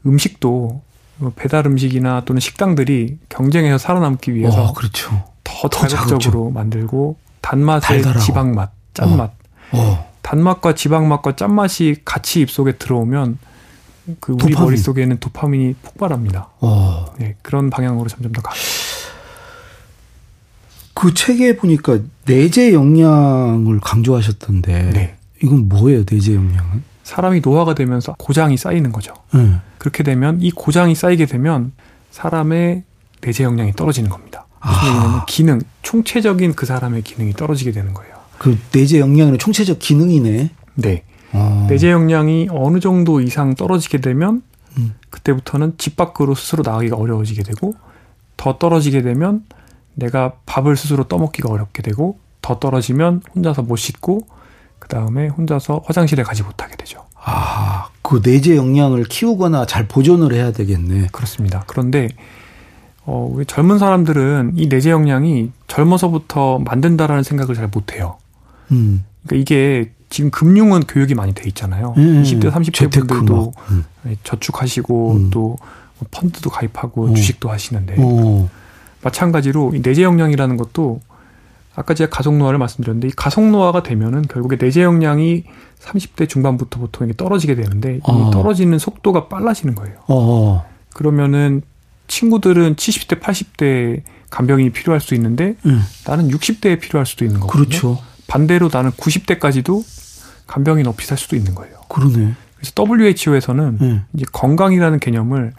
음식도 0.05 0.81
뭐 1.17 1.31
배달 1.35 1.65
음식이나 1.65 2.21
또는 2.25 2.39
식당들이 2.39 3.17
경쟁에서 3.29 3.77
살아남기 3.79 4.35
위해서 4.35 4.65
어, 4.65 4.73
그렇죠. 4.73 5.23
더 5.43 5.67
더 5.69 5.87
자극적으로 5.87 6.49
만들고 6.51 7.17
단맛에 7.41 7.87
달달하고. 7.87 8.19
지방맛, 8.19 8.71
짠맛, 8.93 9.31
어. 9.71 10.11
단맛과 10.21 10.75
지방맛과 10.75 11.35
짠맛이 11.35 11.97
같이 12.05 12.41
입속에 12.41 12.77
들어오면 12.77 13.37
그 14.19 14.33
우리 14.33 14.39
도파민. 14.51 14.59
머릿속에는 14.65 15.17
도파민이 15.19 15.75
폭발합니다. 15.81 16.49
어. 16.59 17.05
네, 17.17 17.35
그런 17.41 17.69
방향으로 17.69 18.09
점점 18.09 18.31
더 18.33 18.41
가. 18.41 18.51
그 20.93 21.13
책에 21.13 21.55
보니까 21.55 21.99
내재 22.25 22.73
역량을 22.73 23.79
강조하셨던데 23.79 24.91
네. 24.91 25.17
이건 25.41 25.67
뭐예요, 25.67 26.03
내재 26.09 26.35
역량은? 26.35 26.83
사람이 27.03 27.41
노화가 27.43 27.75
되면서 27.75 28.15
고장이 28.17 28.57
쌓이는 28.57 28.91
거죠. 28.91 29.13
네. 29.33 29.55
그렇게 29.77 30.03
되면 30.03 30.41
이 30.41 30.51
고장이 30.51 30.95
쌓이게 30.95 31.25
되면 31.25 31.73
사람의 32.11 32.83
내재 33.21 33.43
역량이 33.43 33.73
떨어지는 33.73 34.09
겁니다. 34.09 34.45
아. 34.61 35.25
기능, 35.27 35.59
총체적인 35.81 36.53
그 36.53 36.65
사람의 36.65 37.01
기능이 37.01 37.33
떨어지게 37.33 37.71
되는 37.71 37.93
거예요. 37.93 38.13
그 38.37 38.57
내재 38.71 38.99
역량은 38.99 39.37
총체적 39.37 39.79
기능이네. 39.79 40.51
네. 40.75 41.03
어. 41.33 41.67
내재 41.69 41.91
역량이 41.91 42.47
어느 42.51 42.79
정도 42.79 43.19
이상 43.19 43.55
떨어지게 43.55 43.99
되면 43.99 44.41
음. 44.77 44.93
그때부터는 45.09 45.73
집 45.77 45.95
밖으로 45.97 46.35
스스로 46.35 46.63
나가기가 46.63 46.95
어려워지게 46.95 47.43
되고 47.43 47.75
더 48.37 48.57
떨어지게 48.57 49.01
되면 49.01 49.43
내가 49.95 50.33
밥을 50.45 50.75
스스로 50.75 51.03
떠먹기가 51.05 51.51
어렵게 51.51 51.81
되고 51.81 52.19
더 52.41 52.59
떨어지면 52.59 53.21
혼자서 53.35 53.61
못 53.63 53.75
씻고 53.77 54.27
그 54.79 54.87
다음에 54.87 55.27
혼자서 55.27 55.81
화장실에 55.85 56.23
가지 56.23 56.43
못하게 56.43 56.75
되죠. 56.75 57.05
아, 57.15 57.87
그 58.01 58.21
내재 58.23 58.57
역량을 58.57 59.05
키우거나 59.05 59.65
잘 59.65 59.87
보존을 59.87 60.33
해야 60.33 60.51
되겠네. 60.51 61.07
그렇습니다. 61.11 61.63
그런데 61.67 62.09
어, 63.05 63.29
우리 63.31 63.45
젊은 63.45 63.79
사람들은 63.79 64.53
이 64.55 64.67
내재 64.67 64.91
역량이 64.91 65.51
젊어서부터 65.67 66.59
만든다라는 66.59 67.23
생각을 67.23 67.55
잘 67.55 67.69
못해요. 67.69 68.17
음. 68.71 69.05
그러니까 69.25 69.41
이게 69.41 69.91
지금 70.09 70.31
금융은 70.31 70.81
교육이 70.81 71.15
많이 71.15 71.33
돼 71.33 71.47
있잖아요. 71.47 71.93
음, 71.97 72.23
20대, 72.23 72.51
30대 72.51 72.73
재테크 72.73 73.07
분들도 73.07 73.53
막. 73.55 73.71
음. 73.71 73.85
저축하시고 74.23 75.11
음. 75.13 75.29
또 75.31 75.57
펀드도 76.11 76.49
가입하고 76.49 77.05
어. 77.05 77.13
주식도 77.13 77.49
하시는데 77.49 77.95
어. 77.97 78.49
마찬가지로 79.03 79.73
이 79.75 79.81
내재 79.81 80.03
역량이라는 80.03 80.57
것도 80.57 81.01
아까 81.75 81.93
제가 81.93 82.09
가속 82.15 82.37
노화를 82.37 82.59
말씀드렸는데 82.59 83.07
이 83.07 83.11
가속 83.15 83.49
노화가 83.49 83.83
되면은 83.83 84.23
결국에 84.23 84.57
내재 84.57 84.83
역량이 84.83 85.43
30대 85.81 86.29
중반부터 86.29 86.79
보통 86.79 87.07
이게 87.07 87.17
떨어지게 87.17 87.55
되는데 87.55 87.97
이 87.97 88.01
어. 88.03 88.31
떨어지는 88.31 88.79
속도가 88.79 89.27
빨라지는 89.27 89.75
거예요. 89.75 89.97
어. 90.07 90.65
그러면은 90.93 91.61
친구들은 92.07 92.75
70대, 92.75 93.19
80대 93.19 94.01
간병인이 94.29 94.71
필요할 94.71 95.01
수 95.01 95.15
있는데 95.15 95.55
음. 95.65 95.81
나는 96.05 96.29
60대에 96.29 96.79
필요할 96.79 97.05
수도 97.05 97.25
있는 97.25 97.39
거거든요. 97.39 97.65
그렇죠. 97.65 97.99
반대로 98.27 98.69
나는 98.71 98.91
90대까지도 98.91 99.83
간병인 100.47 100.87
없이 100.87 101.07
살 101.07 101.17
수도 101.17 101.35
있는 101.35 101.55
거예요. 101.55 101.75
그러네. 101.89 102.33
그래서 102.55 102.73
WHO에서는 102.77 103.77
네. 103.79 104.01
이제 104.13 104.25
건강이라는 104.31 104.99
개념을 104.99 105.53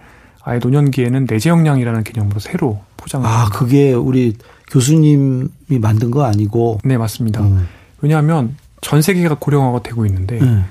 아예 0.44 0.59
노년기에는 0.59 1.26
내재 1.28 1.50
역량이라는 1.50 2.04
개념으로 2.04 2.38
새로 2.38 2.80
포장을 2.96 3.26
아, 3.26 3.30
합니다. 3.30 3.59
그게 3.59 3.92
우리 3.92 4.37
교수님이 4.70 5.48
만든 5.80 6.11
거 6.11 6.24
아니고. 6.24 6.80
네, 6.85 6.98
맞습니다. 6.98 7.40
음. 7.42 7.66
왜냐하면 8.00 8.57
전 8.80 9.00
세계가 9.02 9.37
고령화가 9.40 9.83
되고 9.83 10.04
있는데 10.07 10.38
네. 10.38 10.64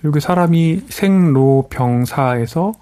그리고 0.00 0.20
사람이 0.20 0.82
생로병사에서 0.88 2.72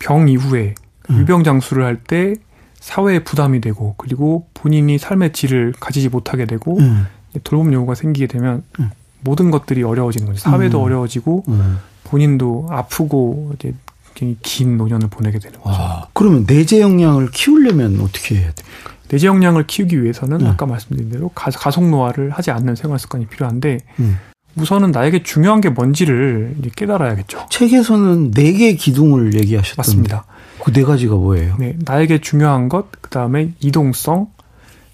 병 0.00 0.28
이후에 0.28 0.74
음. 1.10 1.18
유병 1.18 1.44
장수를 1.44 1.84
할 1.84 1.96
때 1.96 2.34
사회에 2.80 3.22
부담이 3.22 3.60
되고 3.60 3.94
그리고 3.98 4.48
본인이 4.54 4.96
삶의 4.98 5.32
질을 5.34 5.74
가지지 5.78 6.08
못하게 6.08 6.46
되고 6.46 6.78
음. 6.78 7.06
돌봄 7.44 7.72
요구가 7.72 7.94
생기게 7.94 8.26
되면 8.26 8.64
음. 8.80 8.90
모든 9.20 9.50
것들이 9.50 9.82
어려워지는 9.82 10.26
거죠. 10.26 10.38
사회도 10.38 10.80
음. 10.80 10.84
어려워지고 10.84 11.44
음. 11.48 11.78
본인도 12.04 12.68
아프고 12.70 13.52
이제 13.54 13.74
굉장히 14.14 14.36
긴 14.42 14.76
노년을 14.76 15.08
보내게 15.08 15.38
되는 15.38 15.58
거죠. 15.60 15.80
와. 15.80 16.08
그러면 16.12 16.44
내재 16.46 16.80
역량을 16.80 17.30
키우려면 17.30 18.00
어떻게 18.00 18.36
해야 18.36 18.52
됩니까? 18.52 18.92
내재 19.08 19.26
역량을 19.26 19.66
키우기 19.66 20.02
위해서는 20.02 20.38
네. 20.38 20.48
아까 20.48 20.66
말씀드린 20.66 21.10
대로 21.10 21.28
가, 21.30 21.50
가속 21.50 21.88
노화를 21.88 22.30
하지 22.30 22.50
않는 22.50 22.76
생활 22.76 22.98
습관이 22.98 23.26
필요한데 23.26 23.78
음. 23.98 24.18
우선은 24.56 24.90
나에게 24.90 25.22
중요한 25.22 25.60
게 25.60 25.68
뭔지를 25.68 26.56
깨달아야겠죠. 26.76 27.46
책에서는 27.50 28.32
네 28.32 28.52
개의 28.52 28.76
기둥을 28.76 29.34
얘기하셨던데. 29.34 29.76
맞습니다. 29.76 30.24
그 30.62 30.72
네 30.72 30.82
가지가 30.82 31.14
뭐예요? 31.14 31.56
네, 31.58 31.74
나에게 31.84 32.20
중요한 32.20 32.68
것, 32.68 32.86
그 33.00 33.10
다음에 33.10 33.52
이동성, 33.60 34.26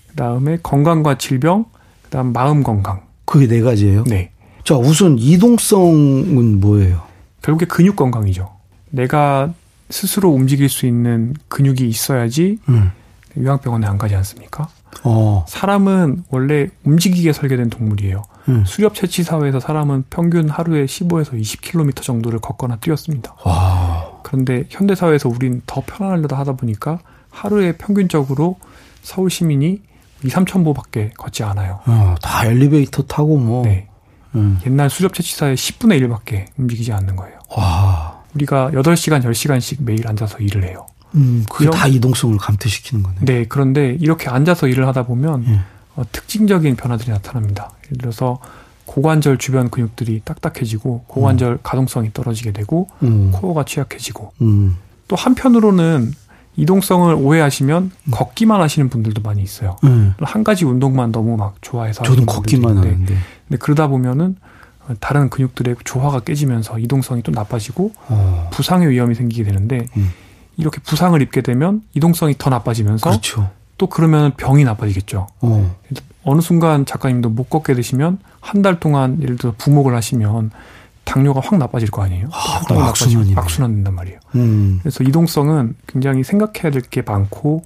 그 0.09 0.15
다음에 0.15 0.59
건강과 0.63 1.19
질병, 1.19 1.65
그 2.03 2.11
다음 2.11 2.33
마음 2.33 2.63
건강. 2.63 3.03
그게 3.25 3.49
네 3.49 3.61
가지예요? 3.61 4.05
네, 4.05 4.31
자, 4.63 4.77
우선 4.77 5.19
이동성은 5.19 6.61
뭐예요? 6.61 7.03
결국에 7.43 7.67
근육 7.67 7.97
건강이죠. 7.97 8.56
내가 8.97 9.53
스스로 9.91 10.31
움직일 10.31 10.69
수 10.69 10.87
있는 10.87 11.35
근육이 11.49 11.87
있어야지 11.87 12.59
음. 12.69 12.91
요양병원에 13.39 13.87
안 13.87 13.99
가지 13.99 14.17
않습니까? 14.17 14.69
어. 15.05 15.45
사람은 15.47 16.25
원래 16.31 16.69
움직이게 16.85 17.33
설계된 17.33 17.69
동물이에요. 17.71 18.23
음. 18.49 18.65
수렵 18.65 18.95
채취 18.95 19.23
사회에서 19.23 19.61
사람은 19.61 20.05
평균 20.09 20.49
하루에 20.49 20.87
15에서 20.87 21.39
20km 21.41 22.03
정도를 22.03 22.39
걷거나 22.41 22.77
뛰었습니다. 22.77 23.35
와. 23.45 24.11
그런데 24.23 24.65
현대 24.71 24.95
사회에서 24.95 25.29
우린 25.29 25.61
더 25.67 25.83
편안하려다 25.85 26.39
하다 26.39 26.55
보니까 26.55 26.99
하루에 27.31 27.73
평균적으로 27.77 28.57
서울 29.03 29.31
시민이 29.31 29.83
2, 30.25 30.29
3천 30.29 30.65
보밖에 30.65 31.11
걷지 31.19 31.45
않아요. 31.45 31.81
어, 31.87 32.15
다 32.23 32.47
엘리베이터 32.47 33.03
타고 33.03 33.37
뭐. 33.37 33.65
네. 33.65 33.89
음. 34.35 34.59
옛날 34.67 34.89
수렵 34.89 35.13
채취사의 35.13 35.57
10분의 35.57 36.01
1밖에 36.03 36.47
움직이지 36.57 36.93
않는 36.93 37.17
거예요. 37.17 37.39
와. 37.57 38.16
우리가 38.37 38.71
8시간, 38.73 39.23
10시간씩 39.23 39.79
매일 39.83 40.07
앉아서 40.07 40.39
일을 40.39 40.65
해요. 40.65 40.87
음, 41.15 41.45
그게 41.51 41.71
다 41.71 41.87
이동성을 41.87 42.37
감퇴시키는 42.37 43.03
거네. 43.03 43.17
네, 43.23 43.47
그런데 43.49 43.97
이렇게 43.99 44.29
앉아서 44.29 44.69
일을 44.69 44.87
하다 44.87 45.05
보면 45.05 45.45
예. 45.49 45.61
어, 45.97 46.05
특징적인 46.13 46.77
변화들이 46.77 47.11
나타납니다. 47.11 47.71
예를 47.87 47.99
들어서 47.99 48.39
고관절 48.85 49.39
주변 49.39 49.71
근육들이 49.71 50.23
딱딱해지고 50.25 51.05
고관절 51.07 51.59
가동성이 51.63 52.13
떨어지게 52.13 52.53
되고 52.53 52.89
음. 53.03 53.31
코어가 53.33 53.65
취약해지고 53.65 54.33
음. 54.43 54.77
또 55.09 55.17
한편으로는 55.17 56.13
이동성을 56.57 57.15
오해하시면 57.15 57.83
음. 57.83 58.11
걷기만 58.11 58.61
하시는 58.61 58.89
분들도 58.89 59.23
많이 59.23 59.43
있어요. 59.43 59.77
예. 59.85 60.13
한 60.21 60.45
가지 60.45 60.65
운동만 60.65 61.13
너무 61.13 61.37
막 61.37 61.57
좋아해서 61.63 62.03
저도 62.03 62.27
걷기만 62.27 62.77
하는데. 62.77 63.07
근데 63.49 63.59
그러다 63.59 63.89
보면은 63.89 64.37
어, 64.37 64.47
다른 65.01 65.29
근육들의 65.31 65.77
조화가 65.85 66.21
깨지면서 66.21 66.79
이동성이 66.79 67.23
또 67.23 67.33
나빠지고 67.33 67.93
어. 68.09 68.51
부상의 68.53 68.89
위험이 68.91 69.15
생기게 69.15 69.45
되는데 69.45 69.87
음. 69.97 70.11
이렇게 70.57 70.81
부상을 70.81 71.21
입게 71.23 71.41
되면 71.43 71.83
이동성이 71.95 72.35
더 72.39 72.51
나빠지면서 72.51 73.09
그렇죠. 73.11 73.51
또 73.79 73.89
그러면 73.89 74.33
병이 74.37 74.65
나빠지겠죠. 74.65 75.27
어. 75.41 75.77
어느 76.25 76.41
순간 76.41 76.87
작가님도 76.87 77.29
못 77.31 77.51
걷게 77.51 77.75
되시면 77.75 78.19
한 78.41 78.63
달 78.63 78.81
동안 78.81 79.21
예를 79.23 79.37
들어 79.37 79.53
부목을 79.59 79.95
하시면 79.95 80.51
당뇨가 81.05 81.41
확 81.45 81.59
나빠질 81.59 81.91
거 81.91 82.03
아니에요. 82.03 82.29
아, 82.33 82.63
확 82.69 82.71
악순환이네. 82.89 83.39
악순환 83.39 83.75
된단 83.75 83.95
말이에요. 83.95 84.19
음. 84.35 84.79
그래서 84.83 85.05
이동성은 85.05 85.75
굉장히 85.87 86.25
생각해야 86.25 86.71
될 86.73 86.83
게 86.83 87.03
많고 87.03 87.63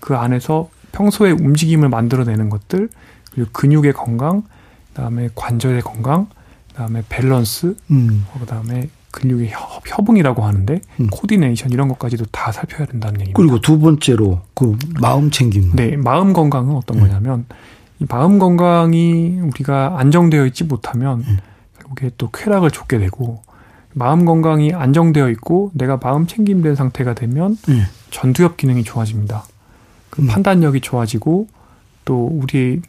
그 0.00 0.16
안에서 0.16 0.68
평소에 0.92 1.30
움직임을 1.30 1.88
만들어내는 1.88 2.50
것들 2.50 2.88
그리고 3.32 3.48
근육의 3.52 3.92
건강, 3.94 4.42
그다음에 4.88 5.30
관절의 5.34 5.80
건강, 5.82 6.26
그다음에 6.72 7.02
밸런스, 7.08 7.76
음. 7.90 8.26
어, 8.32 8.40
그다음에 8.40 8.88
근육의 9.10 9.50
협, 9.50 9.82
협응이라고 9.86 10.42
하는데 10.42 10.80
음. 11.00 11.06
coordination 11.10 11.70
이런 11.70 11.88
것까지도 11.88 12.24
다 12.32 12.50
살펴야 12.50 12.86
된다는 12.86 13.20
얘기입니다. 13.20 13.36
그리고 13.36 13.60
두 13.60 13.78
번째로 13.78 14.40
그 14.54 14.76
마음 15.00 15.30
챙김. 15.30 15.72
네, 15.76 15.96
마음 15.96 16.32
건강은 16.32 16.74
어떤 16.74 16.98
음. 16.98 17.02
거냐면 17.02 17.44
이 17.98 18.06
마음 18.08 18.38
건강이 18.38 19.40
우리가 19.40 19.98
안정되어 19.98 20.46
있지 20.46 20.64
못하면 20.64 21.24
음. 21.28 21.38
결국에 21.78 22.10
또 22.16 22.30
쾌락을 22.30 22.70
줬게 22.70 22.98
되고 22.98 23.42
마음 23.92 24.24
건강이 24.24 24.72
안정되어 24.72 25.28
있고 25.30 25.70
내가 25.74 25.98
마음 26.02 26.26
챙김된 26.26 26.74
상태가 26.74 27.14
되면 27.14 27.58
네. 27.68 27.82
전두엽 28.10 28.56
기능이 28.56 28.82
좋아집니다. 28.82 29.44
그 30.08 30.22
음. 30.22 30.26
판단력이 30.26 30.80
좋아지고 30.80 31.48
또 32.06 32.26
우리 32.32 32.80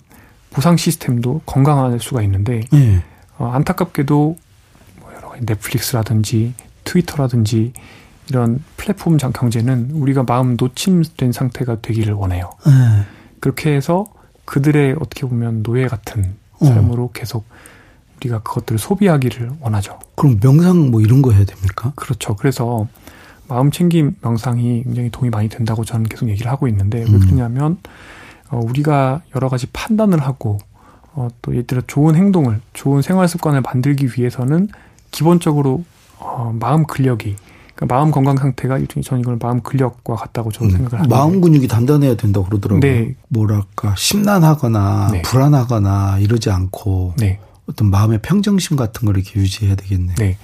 보상 0.51 0.77
시스템도 0.77 1.41
건강할 1.45 1.99
수가 1.99 2.21
있는데 2.21 2.61
네. 2.71 3.03
어, 3.37 3.47
안타깝게도 3.53 4.37
뭐 4.99 5.13
여러 5.15 5.29
가지 5.29 5.45
넷플릭스라든지 5.45 6.53
트위터라든지 6.83 7.73
이런 8.29 8.63
플랫폼 8.77 9.17
장- 9.17 9.33
경제는 9.33 9.91
우리가 9.91 10.23
마음 10.23 10.55
노침된 10.57 11.31
상태가 11.31 11.81
되기를 11.81 12.13
원해요. 12.13 12.49
네. 12.65 12.71
그렇게 13.39 13.73
해서 13.73 14.05
그들의 14.45 14.95
어떻게 14.99 15.21
보면 15.27 15.63
노예 15.63 15.87
같은 15.87 16.35
어. 16.59 16.65
삶으로 16.65 17.11
계속 17.13 17.45
우리가 18.17 18.41
그것들을 18.43 18.79
소비하기를 18.79 19.51
원하죠. 19.59 19.99
그럼 20.15 20.39
명상 20.41 20.91
뭐 20.91 21.01
이런 21.01 21.21
거 21.21 21.31
해야 21.31 21.43
됩니까? 21.43 21.91
그렇죠. 21.95 22.35
그래서 22.35 22.87
마음 23.49 23.71
챙김 23.71 24.15
명상이 24.21 24.83
굉장히 24.83 25.09
도움이 25.09 25.29
많이 25.29 25.49
된다고 25.49 25.83
저는 25.83 26.05
계속 26.07 26.29
얘기를 26.29 26.49
하고 26.49 26.67
있는데 26.69 26.99
왜 26.99 27.05
음. 27.05 27.19
그러냐면 27.19 27.77
어, 28.49 28.59
우리가 28.59 29.21
여러 29.35 29.49
가지 29.49 29.67
판단을 29.73 30.21
하고 30.21 30.59
어, 31.15 31.27
또 31.41 31.51
예를 31.51 31.67
들어 31.67 31.81
좋은 31.85 32.15
행동을 32.15 32.59
좋은 32.73 33.01
생활 33.01 33.27
습관을 33.27 33.61
만들기 33.61 34.09
위해서는 34.17 34.67
기본적으로 35.11 35.83
어, 36.17 36.55
마음 36.59 36.85
근력이 36.85 37.35
그러니까 37.75 37.95
마음 37.95 38.11
건강 38.11 38.37
상태가 38.37 38.77
일종의 38.77 39.03
저는 39.03 39.21
이걸 39.21 39.37
마음 39.41 39.61
근력과 39.61 40.15
같다고 40.15 40.51
저는 40.51 40.71
음. 40.71 40.77
생각을 40.77 40.99
하는데 40.99 41.15
마음 41.15 41.41
근육이 41.41 41.67
단단해야 41.67 42.15
된다고 42.15 42.45
그러더라고요. 42.47 42.79
네. 42.79 43.15
뭐랄까 43.29 43.93
심란하거나 43.95 45.09
네. 45.11 45.21
불안하거나 45.23 46.19
이러지 46.19 46.49
않고 46.49 47.15
네. 47.17 47.39
어떤 47.67 47.89
마음의 47.89 48.19
평정심 48.21 48.77
같은 48.77 49.05
걸 49.05 49.17
이렇게 49.17 49.39
유지해야 49.39 49.75
되겠네. 49.75 50.15
네. 50.15 50.37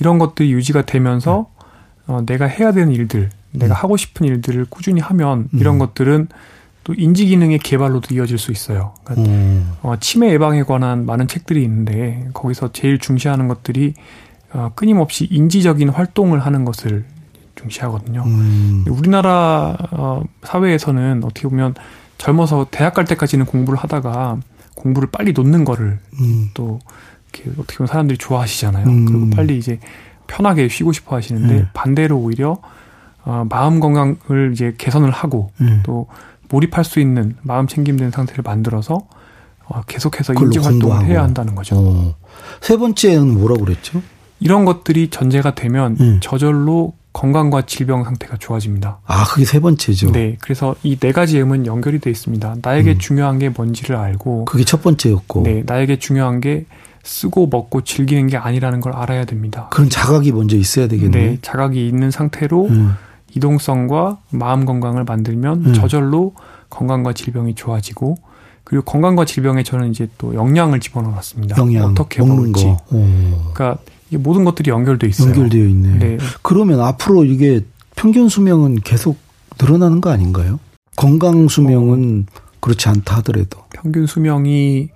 이런 0.00 0.18
것들이 0.18 0.52
유지가 0.52 0.82
되면서 0.82 1.50
어, 2.06 2.20
내가 2.24 2.46
해야 2.46 2.72
되는 2.72 2.92
일들, 2.92 3.30
내가 3.52 3.74
음. 3.74 3.76
하고 3.76 3.96
싶은 3.96 4.26
일들을 4.26 4.66
꾸준히 4.68 5.00
하면 5.00 5.48
음. 5.52 5.58
이런 5.58 5.78
것들은 5.78 6.28
또 6.86 6.94
인지 6.94 7.26
기능의 7.26 7.58
개발로도 7.58 8.14
이어질 8.14 8.38
수 8.38 8.52
있어요. 8.52 8.94
그러니까 9.02 9.32
어. 9.32 9.78
어, 9.82 9.96
치매 9.98 10.30
예방에 10.30 10.62
관한 10.62 11.04
많은 11.04 11.26
책들이 11.26 11.64
있는데 11.64 12.28
거기서 12.32 12.70
제일 12.70 13.00
중시하는 13.00 13.48
것들이 13.48 13.94
어, 14.52 14.70
끊임없이 14.76 15.26
인지적인 15.28 15.88
활동을 15.88 16.38
하는 16.38 16.64
것을 16.64 17.04
중시하거든요. 17.56 18.22
음. 18.24 18.84
우리나라 18.88 19.76
어, 19.90 20.22
사회에서는 20.44 21.24
어떻게 21.24 21.48
보면 21.48 21.74
젊어서 22.18 22.68
대학 22.70 22.94
갈 22.94 23.04
때까지는 23.04 23.46
공부를 23.46 23.80
하다가 23.80 24.38
공부를 24.76 25.08
빨리 25.10 25.32
놓는 25.32 25.64
거를 25.64 25.98
음. 26.20 26.50
또 26.54 26.78
이렇게 27.32 27.50
어떻게 27.60 27.78
보면 27.78 27.88
사람들이 27.88 28.16
좋아하시잖아요. 28.16 28.86
음. 28.86 29.06
그리고 29.06 29.30
빨리 29.30 29.58
이제 29.58 29.80
편하게 30.28 30.68
쉬고 30.68 30.92
싶어 30.92 31.16
하시는데 31.16 31.52
네. 31.52 31.66
반대로 31.72 32.16
오히려 32.16 32.60
어, 33.24 33.44
마음 33.50 33.80
건강을 33.80 34.52
이제 34.52 34.72
개선을 34.78 35.10
하고 35.10 35.50
음. 35.60 35.82
또 35.84 36.06
몰입할 36.48 36.84
수 36.84 37.00
있는 37.00 37.36
마음 37.42 37.66
챙김된 37.66 38.10
상태를 38.10 38.42
만들어서 38.42 39.00
어, 39.68 39.82
계속해서 39.86 40.34
인지 40.34 40.58
활동을. 40.58 41.04
해야 41.06 41.22
한다는 41.22 41.54
거죠. 41.54 41.76
어. 41.76 42.14
세 42.60 42.76
번째는 42.76 43.34
뭐라고 43.38 43.64
그랬죠? 43.64 44.00
이런 44.38 44.64
것들이 44.64 45.08
전제가 45.10 45.54
되면 45.54 45.96
음. 45.98 46.18
저절로 46.22 46.92
건강과 47.12 47.62
질병 47.62 48.04
상태가 48.04 48.36
좋아집니다. 48.36 48.98
아, 49.06 49.24
그게 49.24 49.44
세 49.46 49.58
번째죠. 49.58 50.12
네, 50.12 50.36
그래서 50.40 50.76
이 50.82 50.96
네 50.98 51.12
가지 51.12 51.40
음은 51.40 51.64
연결이 51.66 51.98
돼 51.98 52.10
있습니다. 52.10 52.56
나에게 52.62 52.92
음. 52.92 52.98
중요한 52.98 53.38
게 53.38 53.48
뭔지를 53.48 53.96
알고, 53.96 54.44
그게 54.44 54.64
첫 54.64 54.82
번째였고. 54.82 55.42
네, 55.44 55.62
나에게 55.64 55.98
중요한 55.98 56.40
게 56.40 56.66
쓰고 57.02 57.46
먹고 57.46 57.80
즐기는 57.82 58.26
게 58.26 58.36
아니라는 58.36 58.80
걸 58.82 58.92
알아야 58.92 59.24
됩니다. 59.24 59.68
그런 59.72 59.88
자각이 59.88 60.30
먼저 60.32 60.56
있어야 60.56 60.88
되겠네. 60.88 61.18
네, 61.18 61.38
자각이 61.40 61.88
있는 61.88 62.10
상태로 62.10 62.66
음. 62.66 62.94
이동성과 63.36 64.18
마음 64.30 64.64
건강을 64.64 65.04
만들면 65.04 65.66
음. 65.66 65.74
저절로 65.74 66.34
건강과 66.70 67.12
질병이 67.12 67.54
좋아지고 67.54 68.16
그리고 68.64 68.84
건강과 68.84 69.24
질병에 69.26 69.62
저는 69.62 69.90
이제 69.90 70.08
또 70.18 70.34
영양을 70.34 70.80
집어넣었습니다. 70.80 71.56
영양 71.58 71.90
어떻게 71.90 72.20
먹는 72.20 72.36
먹을지. 72.36 72.64
거. 72.64 72.72
어. 72.90 73.50
그러니까 73.54 73.78
이게 74.08 74.18
모든 74.18 74.44
것들이 74.44 74.70
연결돼 74.70 75.06
있어요. 75.06 75.28
연결되어 75.30 75.64
있네. 75.64 75.98
네, 75.98 76.18
그러면 76.42 76.80
앞으로 76.80 77.24
이게 77.24 77.60
평균 77.94 78.28
수명은 78.28 78.76
계속 78.80 79.18
늘어나는 79.60 80.00
거 80.00 80.10
아닌가요? 80.10 80.58
건강 80.96 81.46
수명은 81.48 82.26
그렇지 82.60 82.88
않다 82.88 83.16
하더라도. 83.18 83.60
평균 83.72 84.06
수명이 84.06 84.88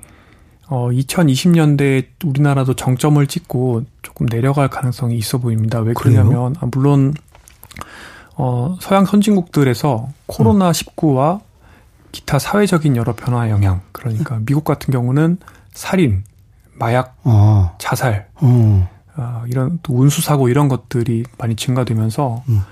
어 0.69 0.89
2020년대에 0.91 2.07
우리나라도 2.25 2.75
정점을 2.75 3.25
찍고 3.27 3.85
조금 4.03 4.27
내려갈 4.27 4.69
가능성이 4.69 5.17
있어 5.17 5.39
보입니다. 5.39 5.81
왜? 5.81 5.93
그러냐면 5.95 6.55
아, 6.61 6.67
물론 6.73 7.15
어 8.41 8.77
서양 8.81 9.05
선진국들에서 9.05 10.09
코로나 10.27 10.71
19와 10.73 11.41
기타 12.11 12.39
사회적인 12.39 12.97
여러 12.97 13.15
변화의 13.15 13.51
영향 13.51 13.83
그러니까 13.93 14.41
미국 14.47 14.65
같은 14.65 14.93
경우는 14.93 15.37
살인, 15.73 16.25
마약, 16.73 17.17
아, 17.25 17.75
자살 17.79 18.29
어. 18.37 18.89
어, 19.17 19.45
이런 19.47 19.79
또 19.83 19.95
운수 19.95 20.23
사고 20.23 20.49
이런 20.49 20.69
것들이 20.69 21.25
많이 21.37 21.55
증가되면서 21.55 22.43
음. 22.49 22.63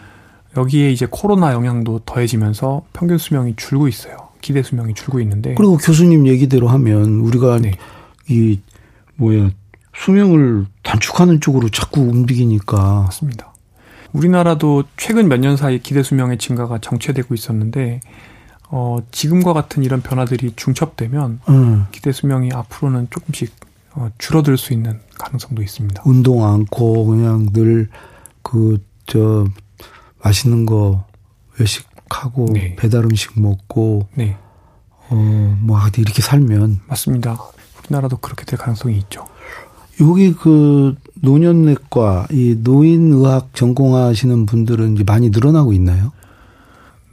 여기에 0.57 0.91
이제 0.91 1.07
코로나 1.09 1.53
영향도 1.53 2.01
더해지면서 2.07 2.87
평균 2.95 3.19
수명이 3.19 3.55
줄고 3.57 3.89
있어요. 3.89 4.29
기대 4.41 4.63
수명이 4.63 4.95
줄고 4.95 5.21
있는데 5.21 5.55
그리고 5.55 5.77
교수님 5.77 6.27
얘기대로 6.27 6.69
하면 6.69 7.21
우리가 7.21 7.59
네. 7.59 7.73
이 8.29 8.59
뭐야 9.17 9.51
수명을 9.95 10.67
단축하는 10.83 11.41
쪽으로 11.41 11.69
자꾸 11.69 12.01
움직이니까 12.01 13.03
맞습니다. 13.03 13.53
우리나라도 14.13 14.85
최근 14.97 15.29
몇 15.29 15.39
년 15.41 15.57
사이 15.57 15.79
기대 15.81 16.03
수명의 16.03 16.39
증가가 16.39 16.79
정체되고 16.79 17.35
있었는데 17.35 18.01
어, 18.71 18.99
지금과 19.11 19.53
같은 19.53 19.83
이런 19.83 20.03
변화들이 20.03 20.53
중첩되면 20.57 21.41
응. 21.49 21.87
기대 21.93 22.13
수명이 22.13 22.51
앞으로는 22.53 23.09
조금씩 23.11 23.55
어, 23.95 24.11
줄어들 24.19 24.57
수 24.59 24.73
있는 24.73 25.01
가능성도 25.19 25.63
있습니다. 25.63 26.03
운동 26.07 26.45
않고 26.45 27.07
그냥 27.07 27.49
늘 27.53 27.89
그 28.43 28.79
저 29.07 29.47
맛있는 30.23 30.67
거 30.67 31.07
외식하고 31.59 32.47
네. 32.53 32.77
배달 32.77 33.05
음식 33.05 33.41
먹고 33.41 34.07
네, 34.15 34.37
어뭐 35.09 35.79
이렇게 35.97 36.21
살면 36.21 36.81
맞습니다. 36.87 37.39
우리나라도 37.79 38.19
그렇게 38.19 38.45
될 38.45 38.59
가능성이 38.59 38.99
있죠. 38.99 39.25
여기 40.03 40.35
그 40.35 40.95
노년내과 41.23 42.29
이 42.31 42.57
노인의학 42.63 43.55
전공하시는 43.55 44.47
분들은 44.47 44.95
이제 44.95 45.05
많이 45.05 45.31
늘어나고 45.31 45.73
있나요? 45.73 46.13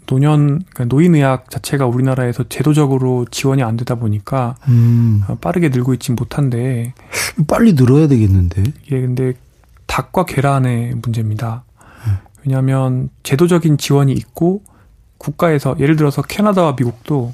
노년 0.05 0.63
그러니까 0.69 0.85
노인의학 0.85 1.49
자체가 1.49 1.87
우리나라에서 1.87 2.43
제도적으로 2.47 3.25
지원이 3.31 3.63
안 3.63 3.75
되다 3.75 3.95
보니까 3.95 4.55
음 4.67 5.23
어, 5.27 5.35
빠르게 5.41 5.69
늘고 5.69 5.93
있지 5.95 6.11
못한데 6.11 6.93
빨리 7.47 7.75
늘어야 7.75 8.07
되겠는데. 8.07 8.63
이게 8.85 9.01
근데 9.01 9.33
닭과 9.87 10.25
계란의 10.25 10.95
문제입니다. 11.01 11.63
왜냐하면 12.45 13.09
제도적인 13.23 13.77
지원이 13.77 14.13
있고 14.13 14.61
국가에서 15.17 15.75
예를 15.79 15.95
들어서 15.95 16.21
캐나다와 16.21 16.75
미국도 16.77 17.33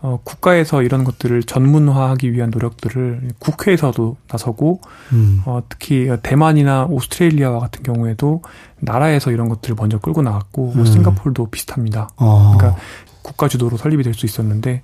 어, 0.00 0.20
국가에서 0.22 0.82
이런 0.82 1.04
것들을 1.04 1.42
전문화하기 1.42 2.32
위한 2.32 2.50
노력들을 2.50 3.30
국회에서도 3.38 4.16
나서고 4.30 4.80
음. 5.12 5.42
어, 5.44 5.62
특히 5.68 6.08
대만이나 6.22 6.86
오스트레일리아와 6.88 7.58
같은 7.60 7.82
경우에도 7.82 8.42
나라에서 8.80 9.30
이런 9.32 9.48
것들을 9.48 9.76
먼저 9.78 9.98
끌고 9.98 10.22
나왔고 10.22 10.72
뭐 10.74 10.82
음. 10.82 10.84
싱가포르도 10.84 11.48
비슷합니다. 11.50 12.10
어. 12.16 12.54
그러니까 12.56 12.80
국가 13.22 13.48
주도로 13.48 13.76
설립이 13.76 14.02
될 14.02 14.14
수 14.14 14.26
있었는데 14.26 14.82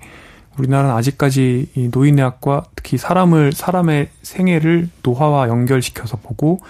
우리나라는 0.58 0.94
아직까지 0.94 1.70
이 1.74 1.88
노인의학과 1.92 2.64
특히 2.76 2.96
사람을 2.96 3.52
사람의 3.52 4.10
생애를 4.22 4.88
노화와 5.02 5.48
연결시켜서 5.48 6.16
보고 6.16 6.60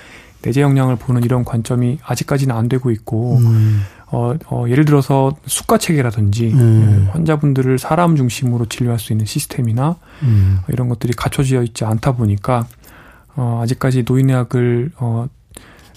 내재 0.43 0.61
역량을 0.61 0.97
보는 0.97 1.25
이런 1.25 1.45
관점이 1.45 1.99
아직까지는 2.03 2.55
안 2.55 2.69
되고 2.69 2.91
있고 2.91 3.39
음. 3.39 3.83
어, 4.15 4.37
어, 4.47 4.65
예를 4.69 4.85
들어서 4.85 5.35
수가 5.47 5.79
체계라든지 5.79 6.53
음. 6.53 7.07
예, 7.09 7.11
환자분들을 7.11 7.81
사람 7.81 8.15
중심으로 8.15 8.67
진료할 8.67 9.01
수 9.01 9.13
있는 9.13 9.27
시스템이나 9.27 9.97
음. 10.23 10.61
이런 10.69 10.89
것들이 10.89 11.13
갖춰져 11.15 11.65
있지 11.65 11.85
않다 11.85 12.13
보니까 12.13 12.65
어, 13.35 13.59
아직까지 13.65 14.05
노인의학을 14.07 14.93
어, 14.99 15.27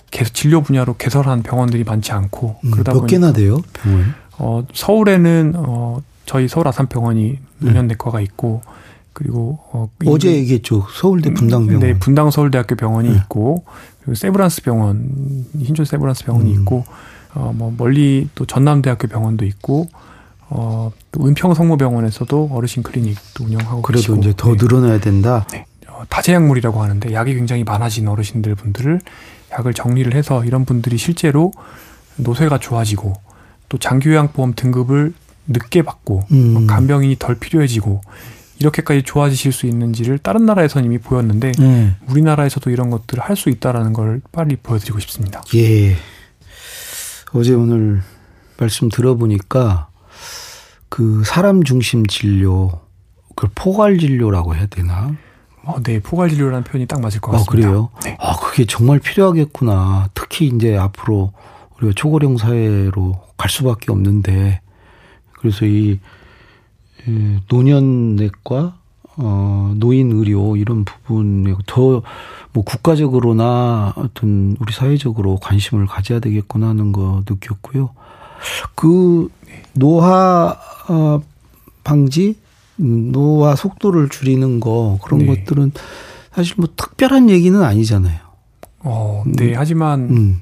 계속 0.09 0.33
진료 0.33 0.61
분야로 0.61 0.95
개설한 0.97 1.43
병원들이 1.43 1.83
많지 1.83 2.11
않고 2.11 2.55
음, 2.65 2.71
그러다 2.71 2.93
몇 2.93 3.01
보니까, 3.01 3.11
개나 3.11 3.33
돼요 3.33 3.61
병원? 3.73 4.15
어, 4.39 4.65
서울에는 4.73 5.53
어, 5.55 6.01
저희 6.25 6.47
서울 6.47 6.67
아산병원이 6.67 7.37
노년내과가 7.59 8.19
있고 8.21 8.63
그리고 9.13 9.59
어, 9.71 9.89
어제 10.07 10.33
얘기했죠 10.33 10.87
서울대 10.91 11.31
분당병원. 11.33 11.79
네, 11.79 11.99
분당 11.99 12.31
서울대학교 12.31 12.75
병원이 12.75 13.09
네. 13.09 13.15
있고 13.15 13.63
그리고 13.99 14.15
세브란스 14.15 14.63
병원 14.63 15.45
흰존 15.59 15.85
세브란스 15.85 16.25
병원이 16.25 16.55
음. 16.55 16.61
있고 16.61 16.83
어, 17.37 17.53
뭐 17.55 17.73
멀리 17.77 18.27
또 18.35 18.45
전남대학교 18.45 19.07
병원도 19.07 19.45
있고 19.45 19.87
어, 20.49 20.91
또 21.11 21.27
은평 21.27 21.53
성모병원에서도 21.53 22.49
어르신 22.51 22.81
클리닉도 22.83 23.43
운영하고 23.43 23.81
그래도 23.83 23.99
계시고. 23.99 24.15
이제 24.17 24.33
더 24.35 24.51
네. 24.51 24.57
늘어나야 24.59 24.99
된다. 24.99 25.45
네. 25.51 25.65
어, 25.87 26.03
다제약물이라고 26.09 26.81
하는데 26.81 27.13
약이 27.13 27.35
굉장히 27.35 27.63
많아진 27.63 28.07
어르신들 28.07 28.55
분들을 28.55 28.99
약을 29.51 29.73
정리를 29.73 30.13
해서 30.15 30.43
이런 30.45 30.65
분들이 30.65 30.97
실제로 30.97 31.51
노쇠가 32.17 32.57
좋아지고 32.57 33.13
또 33.69 33.77
장기요양보험 33.77 34.53
등급을 34.55 35.13
늦게 35.47 35.83
받고 35.83 36.23
음. 36.31 36.53
뭐 36.53 36.65
간병인이 36.65 37.17
덜 37.19 37.35
필요해지고 37.35 38.01
이렇게까지 38.59 39.03
좋아지실 39.03 39.51
수 39.51 39.67
있는지를 39.67 40.17
다른 40.17 40.45
나라에서는 40.47 40.85
이미 40.85 40.97
보였는데 40.97 41.51
네. 41.59 41.91
우리나라에서도 42.09 42.69
이런 42.71 42.89
것들을 42.89 43.23
할 43.23 43.35
수 43.35 43.49
있다라는 43.49 43.93
걸 43.93 44.21
빨리 44.31 44.55
보여드리고 44.55 44.99
싶습니다. 44.99 45.43
예. 45.53 45.95
어제 47.33 47.53
오늘 47.53 48.01
말씀 48.59 48.89
들어보니까 48.89 49.89
그 50.89 51.23
사람 51.25 51.63
중심 51.63 52.05
진료, 52.05 52.81
그 53.35 53.47
포괄 53.53 53.97
진료라고 53.99 54.55
해야 54.55 54.65
되나? 54.67 55.15
어, 55.63 55.81
네, 55.83 55.99
포괄 55.99 56.29
진료라는 56.29 56.63
표현이 56.63 56.87
딱 56.87 57.01
맞을 57.01 57.19
것 57.19 57.33
아, 57.33 57.37
같습니다. 57.37 57.51
아, 57.51 57.71
그래요? 57.71 57.89
네. 58.03 58.17
아, 58.19 58.37
그게 58.37 58.65
정말 58.65 58.99
필요하겠구나. 58.99 60.09
특히 60.13 60.47
이제 60.47 60.77
앞으로 60.77 61.33
우리가 61.77 61.93
초고령 61.95 62.37
사회로 62.37 63.21
갈 63.37 63.49
수밖에 63.49 63.91
없는데 63.91 64.61
그래서 65.33 65.65
이 65.65 65.99
노년내과, 67.49 68.76
어, 69.17 69.73
노인 69.75 70.11
의료 70.11 70.55
이런 70.55 70.85
부분에 70.85 71.53
더 71.65 72.01
뭐 72.57 72.63
국가적으로나 72.63 73.93
어떤 73.97 74.57
우리 74.59 74.73
사회적으로 74.73 75.37
관심을 75.37 75.85
가져야 75.85 76.19
되겠구나 76.19 76.69
하는 76.69 76.91
거 76.91 77.23
느꼈고요. 77.29 77.91
그 78.73 79.29
노화 79.73 80.57
어, 80.89 81.21
방지, 81.83 82.35
노화 82.77 83.55
속도를 83.55 84.09
줄이는 84.09 84.59
거 84.59 84.97
그런 85.03 85.19
네. 85.19 85.27
것들은 85.27 85.71
사실 86.33 86.55
뭐 86.57 86.67
특별한 86.75 87.29
얘기는 87.29 87.61
아니잖아요. 87.61 88.19
어, 88.79 89.23
네. 89.27 89.49
음. 89.49 89.53
하지만 89.55 89.99
음. 90.09 90.41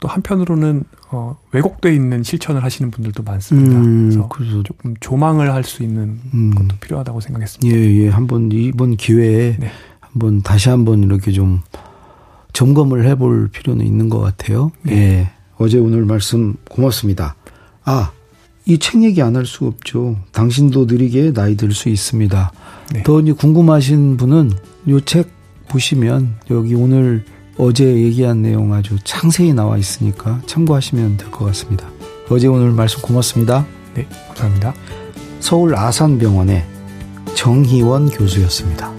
또 0.00 0.08
한편으로는 0.08 0.84
어, 1.14 1.36
왜곡돼 1.52 1.94
있는 1.94 2.22
실천을 2.22 2.64
하시는 2.64 2.90
분들도 2.90 3.22
많습니다. 3.22 3.76
음, 3.78 4.08
그래서, 4.10 4.28
그래서 4.28 4.62
조금 4.64 4.94
조망을 5.00 5.52
할 5.52 5.64
수 5.64 5.82
있는 5.82 6.18
음. 6.34 6.50
것도 6.54 6.76
필요하다고 6.80 7.20
생각했습니다. 7.20 7.74
예, 7.76 7.80
예. 8.02 8.08
한번 8.08 8.50
이번 8.52 8.96
기회에 8.96 9.56
네. 9.58 9.70
한번 10.00 10.42
다시 10.42 10.68
한번 10.68 11.02
이렇게 11.04 11.32
좀 11.32 11.60
점검을 12.52 13.06
해볼 13.06 13.48
필요는 13.48 13.86
있는 13.86 14.08
것 14.08 14.20
같아요. 14.20 14.70
네. 14.82 14.92
예. 14.94 15.30
어제 15.56 15.78
오늘 15.78 16.04
말씀 16.04 16.54
고맙습니다. 16.68 17.34
아, 17.84 18.10
이 18.66 18.78
책 18.78 19.02
얘기 19.04 19.22
안 19.22 19.36
할 19.36 19.46
수 19.46 19.66
없죠. 19.66 20.16
당신도 20.32 20.86
느리게 20.86 21.32
나이 21.32 21.56
들 21.56 21.72
수 21.72 21.88
있습니다. 21.88 22.52
네. 22.92 23.02
더 23.04 23.20
궁금하신 23.32 24.16
분은 24.16 24.50
요 24.88 25.00
책 25.00 25.30
보시면 25.68 26.34
여기 26.50 26.74
오늘 26.74 27.24
어제 27.56 27.84
얘기한 27.84 28.42
내용 28.42 28.72
아주 28.72 28.96
상세히 29.04 29.52
나와 29.52 29.78
있으니까 29.78 30.40
참고하시면 30.46 31.16
될 31.16 31.30
것 31.30 31.44
같습니다. 31.46 31.88
어제 32.30 32.46
오늘 32.46 32.70
말씀 32.72 33.00
고맙습니다. 33.00 33.66
네, 33.94 34.06
감사합니다. 34.28 34.74
서울 35.40 35.74
아산병원의 35.76 36.64
정희원 37.34 38.08
교수였습니다. 38.10 38.92